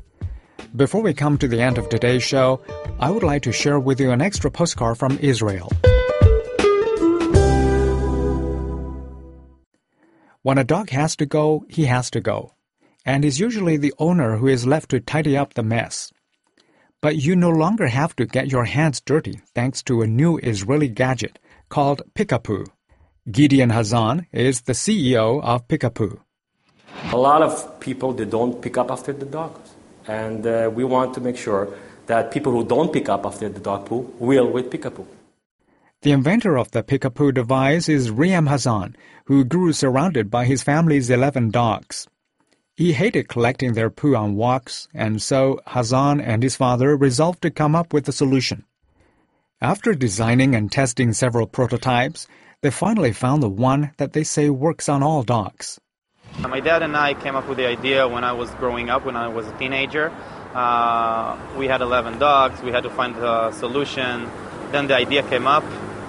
Before 0.75 1.01
we 1.01 1.15
come 1.15 1.39
to 1.39 1.47
the 1.47 1.59
end 1.59 1.79
of 1.79 1.89
today's 1.89 2.21
show, 2.21 2.61
I 2.99 3.09
would 3.09 3.23
like 3.23 3.41
to 3.43 3.51
share 3.51 3.79
with 3.79 3.99
you 3.99 4.11
an 4.11 4.21
extra 4.21 4.51
postcard 4.51 4.99
from 4.99 5.17
Israel. 5.19 5.71
When 10.43 10.59
a 10.59 10.63
dog 10.63 10.91
has 10.91 11.15
to 11.15 11.25
go, 11.25 11.65
he 11.69 11.85
has 11.85 12.11
to 12.11 12.21
go, 12.21 12.53
and 13.03 13.25
it's 13.25 13.39
usually 13.39 13.77
the 13.77 13.95
owner 13.97 14.37
who 14.37 14.45
is 14.47 14.67
left 14.67 14.89
to 14.91 14.99
tidy 14.99 15.35
up 15.35 15.55
the 15.55 15.63
mess. 15.63 16.13
But 17.01 17.15
you 17.15 17.35
no 17.35 17.49
longer 17.49 17.87
have 17.87 18.15
to 18.17 18.27
get 18.27 18.51
your 18.51 18.65
hands 18.65 19.01
dirty 19.01 19.41
thanks 19.55 19.81
to 19.83 20.03
a 20.03 20.07
new 20.07 20.37
Israeli 20.37 20.87
gadget 20.87 21.39
called 21.71 22.01
Pikapoo. 22.13 22.67
Gideon 23.31 23.71
Hazan 23.71 24.25
is 24.31 24.61
the 24.61 24.73
CEO 24.73 25.41
of 25.41 25.67
Pikapoo. 25.67 26.19
A 27.11 27.17
lot 27.17 27.41
of 27.41 27.79
people 27.79 28.13
they 28.13 28.25
don't 28.25 28.61
pick 28.61 28.77
up 28.77 28.91
after 28.91 29.13
the 29.13 29.25
dogs, 29.25 29.71
and 30.07 30.45
uh, 30.45 30.69
we 30.73 30.83
want 30.83 31.13
to 31.15 31.21
make 31.21 31.37
sure 31.37 31.69
that 32.07 32.31
people 32.31 32.51
who 32.51 32.65
don't 32.65 32.91
pick 32.91 33.07
up 33.07 33.25
after 33.25 33.47
the 33.47 33.59
dog 33.59 33.85
poo 33.85 34.13
will 34.19 34.47
with 34.51 34.69
Pikapoo. 34.69 35.05
The 36.01 36.11
inventor 36.11 36.57
of 36.57 36.71
the 36.71 36.83
Pikapoo 36.83 37.33
device 37.33 37.87
is 37.87 38.11
Riam 38.11 38.49
Hazan, 38.49 38.95
who 39.25 39.45
grew 39.45 39.71
surrounded 39.71 40.29
by 40.29 40.45
his 40.45 40.63
family's 40.63 41.09
11 41.09 41.51
dogs. 41.51 42.07
He 42.75 42.93
hated 42.93 43.29
collecting 43.29 43.73
their 43.73 43.91
poo 43.91 44.15
on 44.15 44.35
walks, 44.35 44.87
and 44.93 45.21
so 45.21 45.61
Hazan 45.67 46.21
and 46.21 46.43
his 46.43 46.55
father 46.55 46.97
resolved 46.97 47.41
to 47.43 47.51
come 47.51 47.75
up 47.75 47.93
with 47.93 48.09
a 48.09 48.11
solution. 48.11 48.65
After 49.63 49.93
designing 49.93 50.55
and 50.55 50.71
testing 50.71 51.13
several 51.13 51.45
prototypes, 51.45 52.27
they 52.61 52.71
finally 52.71 53.11
found 53.11 53.43
the 53.43 53.49
one 53.49 53.91
that 53.97 54.13
they 54.13 54.23
say 54.23 54.49
works 54.49 54.89
on 54.89 55.03
all 55.03 55.21
dogs. 55.21 55.79
My 56.39 56.59
dad 56.59 56.81
and 56.81 56.97
I 56.97 57.13
came 57.13 57.35
up 57.35 57.47
with 57.47 57.59
the 57.59 57.67
idea 57.67 58.07
when 58.07 58.23
I 58.23 58.31
was 58.31 58.49
growing 58.55 58.89
up, 58.89 59.05
when 59.05 59.15
I 59.15 59.27
was 59.27 59.45
a 59.45 59.55
teenager. 59.59 60.11
Uh, 60.55 61.37
we 61.59 61.67
had 61.67 61.81
11 61.81 62.17
dogs, 62.17 62.59
we 62.63 62.71
had 62.71 62.81
to 62.81 62.89
find 62.89 63.15
a 63.17 63.53
solution. 63.53 64.27
Then 64.71 64.87
the 64.87 64.95
idea 64.95 65.21
came 65.21 65.45
up, 65.45 65.63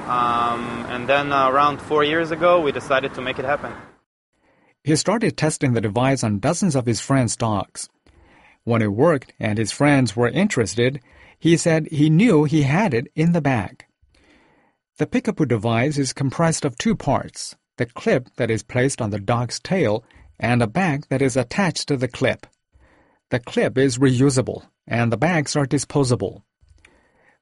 um, 0.08 0.86
and 0.88 1.06
then 1.06 1.30
uh, 1.30 1.50
around 1.50 1.82
four 1.82 2.02
years 2.04 2.30
ago, 2.30 2.58
we 2.58 2.72
decided 2.72 3.12
to 3.14 3.20
make 3.20 3.38
it 3.38 3.44
happen. 3.44 3.74
He 4.82 4.96
started 4.96 5.36
testing 5.36 5.74
the 5.74 5.82
device 5.82 6.24
on 6.24 6.38
dozens 6.38 6.74
of 6.74 6.86
his 6.86 7.02
friends' 7.02 7.36
dogs. 7.36 7.90
When 8.64 8.80
it 8.80 8.94
worked 8.94 9.34
and 9.38 9.58
his 9.58 9.72
friends 9.72 10.16
were 10.16 10.28
interested, 10.30 11.02
He 11.42 11.56
said 11.56 11.88
he 11.88 12.08
knew 12.08 12.44
he 12.44 12.62
had 12.62 12.94
it 12.94 13.08
in 13.16 13.32
the 13.32 13.40
bag. 13.40 13.84
The 14.98 15.08
Pikapoo 15.08 15.48
device 15.48 15.98
is 15.98 16.12
comprised 16.12 16.64
of 16.64 16.78
two 16.78 16.94
parts 16.94 17.56
the 17.78 17.86
clip 17.86 18.28
that 18.36 18.48
is 18.48 18.62
placed 18.62 19.02
on 19.02 19.10
the 19.10 19.18
dog's 19.18 19.58
tail 19.58 20.04
and 20.38 20.62
a 20.62 20.68
bag 20.68 21.06
that 21.08 21.20
is 21.20 21.36
attached 21.36 21.88
to 21.88 21.96
the 21.96 22.06
clip. 22.06 22.46
The 23.30 23.40
clip 23.40 23.76
is 23.76 23.98
reusable, 23.98 24.66
and 24.86 25.10
the 25.10 25.16
bags 25.16 25.56
are 25.56 25.66
disposable. 25.66 26.44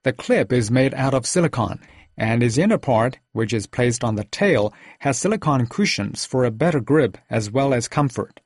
The 0.03 0.15
clip 0.15 0.51
is 0.51 0.71
made 0.71 0.95
out 0.95 1.13
of 1.13 1.27
silicone, 1.27 1.81
and 2.17 2.43
its 2.43 2.57
inner 2.57 2.79
part, 2.79 3.19
which 3.33 3.53
is 3.53 3.67
placed 3.67 4.03
on 4.03 4.15
the 4.15 4.25
tail, 4.25 4.73
has 5.01 5.19
silicone 5.19 5.67
cushions 5.67 6.25
for 6.25 6.47
a 6.47 6.51
better 6.51 6.81
grip 6.81 7.19
as 7.29 7.51
well 7.51 7.75
as 7.75 7.87
comfort. 7.87 8.41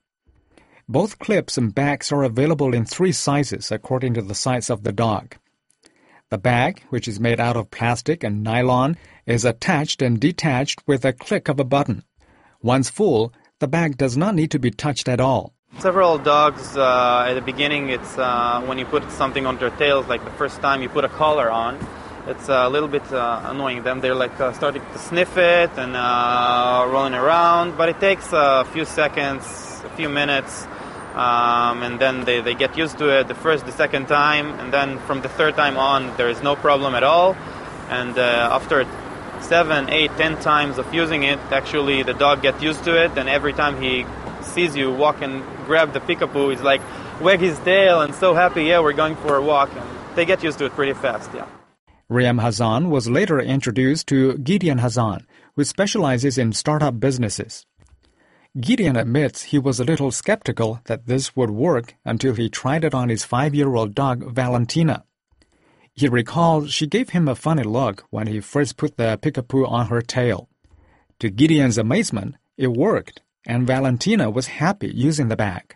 Both 0.88 1.20
clips 1.20 1.56
and 1.56 1.72
bags 1.72 2.10
are 2.10 2.24
available 2.24 2.74
in 2.74 2.84
three 2.84 3.12
sizes 3.12 3.70
according 3.70 4.14
to 4.14 4.22
the 4.22 4.34
size 4.34 4.68
of 4.68 4.82
the 4.82 4.92
dog. 4.92 5.36
The 6.30 6.38
bag, 6.38 6.82
which 6.88 7.06
is 7.06 7.20
made 7.20 7.38
out 7.38 7.56
of 7.56 7.70
plastic 7.70 8.24
and 8.24 8.42
nylon, 8.42 8.96
is 9.26 9.44
attached 9.44 10.00
and 10.00 10.18
detached 10.18 10.82
with 10.86 11.04
a 11.04 11.12
click 11.12 11.48
of 11.48 11.60
a 11.60 11.64
button. 11.64 12.02
Once 12.62 12.88
full, 12.88 13.32
the 13.60 13.68
bag 13.68 13.98
does 13.98 14.16
not 14.16 14.34
need 14.34 14.50
to 14.50 14.58
be 14.58 14.70
touched 14.70 15.08
at 15.08 15.20
all. 15.20 15.52
Several 15.80 16.18
dogs 16.18 16.76
uh, 16.76 17.26
at 17.28 17.34
the 17.34 17.42
beginning, 17.42 17.90
it's 17.90 18.16
uh, 18.16 18.62
when 18.64 18.78
you 18.78 18.86
put 18.86 19.10
something 19.10 19.44
on 19.44 19.58
their 19.58 19.70
tails, 19.70 20.06
like 20.06 20.24
the 20.24 20.30
first 20.30 20.60
time 20.62 20.80
you 20.80 20.88
put 20.88 21.04
a 21.04 21.08
collar 21.08 21.50
on, 21.50 21.78
it's 22.26 22.48
a 22.48 22.70
little 22.70 22.88
bit 22.88 23.04
uh, 23.12 23.42
annoying 23.44 23.82
them. 23.82 24.00
They're 24.00 24.14
like 24.14 24.38
uh, 24.40 24.52
starting 24.54 24.80
to 24.80 24.98
sniff 24.98 25.36
it 25.36 25.70
and 25.76 25.94
uh, 25.94 26.86
rolling 26.88 27.14
around, 27.14 27.76
but 27.76 27.90
it 27.90 28.00
takes 28.00 28.28
a 28.32 28.64
few 28.72 28.86
seconds, 28.86 29.44
a 29.84 29.90
few 29.90 30.08
minutes, 30.08 30.66
um, 31.14 31.82
and 31.82 32.00
then 32.00 32.24
they, 32.24 32.40
they 32.40 32.54
get 32.54 32.76
used 32.76 32.98
to 32.98 33.08
it 33.08 33.28
the 33.28 33.34
first, 33.34 33.66
the 33.66 33.72
second 33.72 34.06
time, 34.06 34.58
and 34.58 34.72
then 34.72 34.98
from 35.00 35.22
the 35.22 35.28
third 35.28 35.54
time 35.54 35.76
on, 35.76 36.16
there 36.16 36.28
is 36.28 36.42
no 36.42 36.56
problem 36.56 36.94
at 36.94 37.04
all. 37.04 37.36
And 37.88 38.18
uh, 38.18 38.48
after 38.52 38.86
seven, 39.40 39.90
eight, 39.90 40.10
ten 40.16 40.40
times 40.40 40.78
of 40.78 40.92
using 40.92 41.22
it, 41.22 41.38
actually 41.50 42.02
the 42.02 42.14
dog 42.14 42.42
gets 42.42 42.62
used 42.62 42.84
to 42.84 43.04
it, 43.04 43.16
and 43.16 43.28
every 43.28 43.52
time 43.52 43.80
he 43.80 44.04
sees 44.42 44.76
you 44.76 44.92
walk 44.92 45.22
and 45.22 45.44
grab 45.66 45.92
the 45.92 46.00
Pikapoo, 46.00 46.50
he's 46.50 46.62
like 46.62 46.80
wag 47.20 47.40
his 47.40 47.58
tail 47.60 48.00
and 48.00 48.14
so 48.14 48.34
happy, 48.34 48.64
yeah, 48.64 48.80
we're 48.80 48.92
going 48.92 49.16
for 49.16 49.36
a 49.36 49.42
walk. 49.42 49.70
And 49.74 49.88
they 50.16 50.24
get 50.24 50.42
used 50.42 50.58
to 50.58 50.66
it 50.66 50.72
pretty 50.72 50.94
fast, 50.94 51.30
yeah. 51.34 51.46
Riyam 52.10 52.40
Hassan 52.40 52.90
was 52.90 53.08
later 53.08 53.40
introduced 53.40 54.06
to 54.08 54.36
Gideon 54.38 54.78
Hassan, 54.78 55.26
who 55.56 55.64
specializes 55.64 56.36
in 56.38 56.52
startup 56.52 57.00
businesses. 57.00 57.64
Gideon 58.60 58.94
admits 58.94 59.42
he 59.42 59.58
was 59.58 59.80
a 59.80 59.84
little 59.84 60.12
skeptical 60.12 60.80
that 60.84 61.06
this 61.06 61.34
would 61.34 61.50
work 61.50 61.96
until 62.04 62.36
he 62.36 62.48
tried 62.48 62.84
it 62.84 62.94
on 62.94 63.08
his 63.08 63.24
five 63.24 63.52
year 63.52 63.74
old 63.74 63.96
dog, 63.96 64.32
Valentina. 64.32 65.04
He 65.92 66.08
recalls 66.08 66.72
she 66.72 66.86
gave 66.86 67.10
him 67.10 67.26
a 67.26 67.34
funny 67.34 67.64
look 67.64 68.04
when 68.10 68.28
he 68.28 68.38
first 68.38 68.76
put 68.76 68.96
the 68.96 69.18
Pikapoo 69.20 69.68
on 69.68 69.88
her 69.88 70.00
tail. 70.00 70.48
To 71.18 71.30
Gideon's 71.30 71.78
amazement, 71.78 72.36
it 72.56 72.68
worked, 72.68 73.22
and 73.44 73.66
Valentina 73.66 74.30
was 74.30 74.46
happy 74.46 74.88
using 74.88 75.26
the 75.26 75.36
bag. 75.36 75.74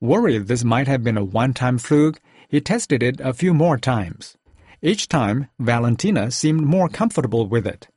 Worried 0.00 0.46
this 0.46 0.62
might 0.62 0.86
have 0.86 1.02
been 1.02 1.18
a 1.18 1.24
one 1.24 1.52
time 1.52 1.78
fluke, 1.78 2.20
he 2.48 2.60
tested 2.60 3.02
it 3.02 3.20
a 3.20 3.34
few 3.34 3.52
more 3.52 3.76
times. 3.76 4.36
Each 4.80 5.08
time, 5.08 5.48
Valentina 5.58 6.30
seemed 6.30 6.62
more 6.62 6.88
comfortable 6.88 7.48
with 7.48 7.66
it. 7.66 7.88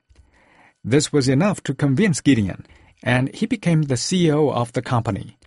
This 0.84 1.14
was 1.14 1.30
enough 1.30 1.62
to 1.64 1.76
convince 1.76 2.20
Gideon, 2.20 2.66
and 3.04 3.34
he 3.34 3.46
became 3.46 3.84
the 3.84 3.96
CEO 3.96 4.54
of 4.54 4.74
the 4.74 4.82
company. 4.82 5.38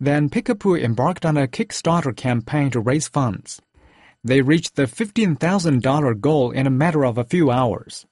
Then 0.00 0.28
Pikapoo 0.28 0.82
embarked 0.82 1.24
on 1.24 1.36
a 1.36 1.46
Kickstarter 1.46 2.16
campaign 2.16 2.70
to 2.70 2.80
raise 2.80 3.08
funds. 3.08 3.62
They 4.24 4.40
reached 4.40 4.76
the 4.76 4.86
$15,000 4.86 6.20
goal 6.20 6.50
in 6.50 6.66
a 6.66 6.70
matter 6.70 7.04
of 7.04 7.18
a 7.18 7.24
few 7.24 7.50
hours. 7.50 8.06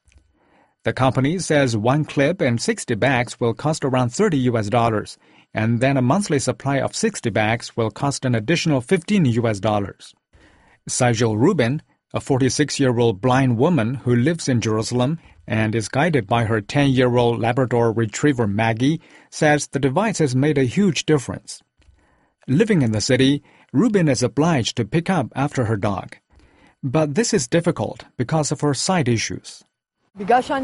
The 0.83 0.93
company 0.93 1.39
says 1.39 1.77
one 1.77 2.05
clip 2.05 2.41
and 2.41 2.61
60 2.61 2.95
bags 2.95 3.39
will 3.39 3.55
cost 3.55 3.85
around 3.85 4.11
30 4.11 4.39
US 4.51 4.69
dollars, 4.69 5.19
and 5.53 5.81
then 5.81 5.97
a 5.97 6.03
monthly 6.03 6.39
supply 6.39 6.81
of 6.81 6.97
60 6.97 7.29
bags 7.31 7.77
will 7.77 7.91
cost 7.91 8.25
an 8.25 8.35
additional 8.35 8.81
15 8.81 9.27
US 9.27 9.61
dollars. 9.61 10.15
Sajil 10.89 11.37
Rubin, 11.37 11.83
a 12.15 12.21
46 12.21 12.81
year 12.81 12.99
old 12.99 13.21
blind 13.21 13.59
woman 13.59 13.97
who 13.97 14.17
lives 14.17 14.49
in 14.49 14.61
Jerusalem 14.61 15.19
and 15.47 15.75
is 15.75 15.89
guided 15.89 16.27
by 16.27 16.45
her 16.45 16.61
10 16.61 16.91
year 16.91 17.17
old 17.17 17.41
Labrador 17.41 17.93
retriever 17.93 18.47
Maggie, 18.47 19.01
says 19.31 19.67
the 19.67 19.79
device 19.79 20.19
has 20.19 20.35
made 20.37 20.59
a 20.59 20.65
huge 20.65 21.07
difference. 21.07 21.63
Living 22.47 22.83
in 22.83 22.93
the 22.93 23.01
city, 23.01 23.43
Rubin 23.73 24.09
is 24.09 24.23
obliged 24.23 24.77
to 24.77 24.85
pick 24.85 25.09
up 25.09 25.33
after 25.37 25.65
her 25.67 25.77
dog. 25.77 26.17
But 26.83 27.15
this 27.15 27.33
is 27.35 27.47
difficult 27.47 28.05
because 28.17 28.51
of 28.51 28.61
her 28.63 28.75
sight 28.75 29.07
issues. 29.07 29.63
Because 30.17 30.51
I 30.51 30.59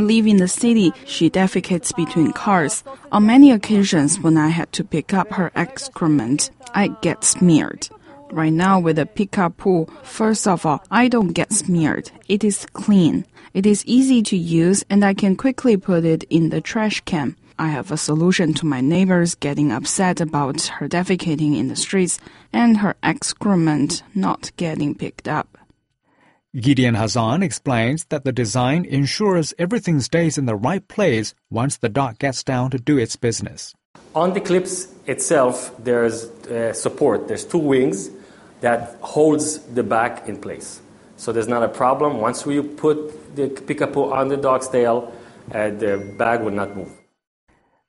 live 0.00 0.26
in 0.26 0.36
the 0.36 0.48
city, 0.48 0.92
she 1.04 1.28
defecates 1.30 1.96
between 1.96 2.32
cars. 2.32 2.84
On 3.10 3.26
many 3.26 3.50
occasions, 3.50 4.20
when 4.20 4.36
I 4.36 4.48
had 4.48 4.70
to 4.72 4.84
pick 4.84 5.12
up 5.12 5.32
her 5.32 5.50
excrement, 5.56 6.50
I 6.74 6.88
get 7.02 7.24
smeared. 7.24 7.88
Right 8.32 8.50
now, 8.50 8.80
with 8.80 8.96
the 8.96 9.04
Pikapoo, 9.04 9.90
first 10.04 10.48
of 10.48 10.64
all, 10.64 10.82
I 10.90 11.08
don't 11.08 11.34
get 11.34 11.52
smeared. 11.52 12.10
It 12.28 12.42
is 12.42 12.64
clean. 12.72 13.26
It 13.52 13.66
is 13.66 13.84
easy 13.84 14.22
to 14.22 14.38
use, 14.38 14.82
and 14.88 15.04
I 15.04 15.12
can 15.12 15.36
quickly 15.36 15.76
put 15.76 16.06
it 16.06 16.24
in 16.30 16.48
the 16.48 16.62
trash 16.62 17.02
can. 17.02 17.36
I 17.58 17.68
have 17.68 17.92
a 17.92 17.98
solution 17.98 18.54
to 18.54 18.64
my 18.64 18.80
neighbors 18.80 19.34
getting 19.34 19.70
upset 19.70 20.22
about 20.22 20.62
her 20.62 20.88
defecating 20.88 21.58
in 21.58 21.68
the 21.68 21.76
streets 21.76 22.18
and 22.54 22.78
her 22.78 22.96
excrement 23.02 24.02
not 24.14 24.50
getting 24.56 24.94
picked 24.94 25.28
up. 25.28 25.58
Gideon 26.58 26.94
Hassan 26.94 27.42
explains 27.42 28.06
that 28.06 28.24
the 28.24 28.32
design 28.32 28.86
ensures 28.86 29.52
everything 29.58 30.00
stays 30.00 30.38
in 30.38 30.46
the 30.46 30.56
right 30.56 30.88
place 30.88 31.34
once 31.50 31.76
the 31.76 31.90
dog 31.90 32.18
gets 32.18 32.42
down 32.42 32.70
to 32.70 32.78
do 32.78 32.96
its 32.96 33.14
business. 33.14 33.74
On 34.14 34.32
the 34.32 34.40
clips 34.40 34.88
itself, 35.06 35.70
there's 35.78 36.24
uh, 36.48 36.72
support. 36.72 37.28
There's 37.28 37.44
two 37.44 37.58
wings 37.58 38.10
that 38.62 38.96
holds 39.00 39.58
the 39.58 39.82
back 39.82 40.28
in 40.28 40.40
place. 40.40 40.80
So 41.16 41.30
there's 41.30 41.48
not 41.48 41.62
a 41.62 41.68
problem. 41.68 42.18
Once 42.18 42.46
we 42.46 42.62
put 42.62 43.36
the 43.36 43.48
Pikapoo 43.48 44.10
on 44.10 44.28
the 44.28 44.36
dog's 44.36 44.68
tail, 44.68 45.12
uh, 45.52 45.70
the 45.70 46.14
bag 46.18 46.40
will 46.40 46.50
not 46.50 46.74
move. 46.74 46.90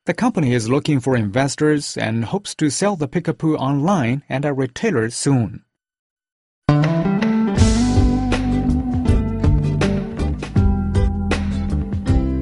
The 0.06 0.14
company 0.14 0.54
is 0.54 0.68
looking 0.68 1.00
for 1.00 1.16
investors 1.16 1.96
and 1.96 2.26
hopes 2.26 2.54
to 2.56 2.70
sell 2.70 2.98
the 2.98 3.08
Pikapoo 3.08 3.56
online 3.56 4.24
and 4.28 4.46
at 4.46 4.58
retailers 4.58 5.16
soon. 5.16 5.64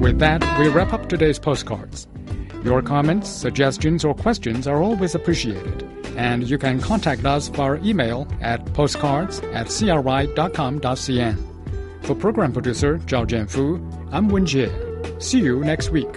With 0.02 0.18
that, 0.18 0.42
we 0.58 0.68
wrap 0.68 0.92
up 0.92 1.08
today's 1.08 1.38
postcards. 1.38 2.08
Your 2.64 2.82
comments, 2.82 3.28
suggestions, 3.28 4.04
or 4.04 4.14
questions 4.14 4.66
are 4.66 4.82
always 4.82 5.14
appreciated, 5.14 5.88
and 6.16 6.48
you 6.48 6.58
can 6.58 6.80
contact 6.80 7.24
us 7.24 7.48
via 7.48 7.76
email 7.82 8.26
at 8.40 8.64
postcards 8.74 9.40
at 9.52 9.68
cri.com.cn. 9.68 11.36
For 12.02 12.14
program 12.14 12.52
producer 12.52 12.98
Zhao 12.98 13.26
Jianfu, 13.26 14.08
I'm 14.12 14.28
Wen 14.28 14.46
Jie. 14.46 14.70
See 15.22 15.40
you 15.40 15.60
next 15.60 15.90
week. 15.90 16.12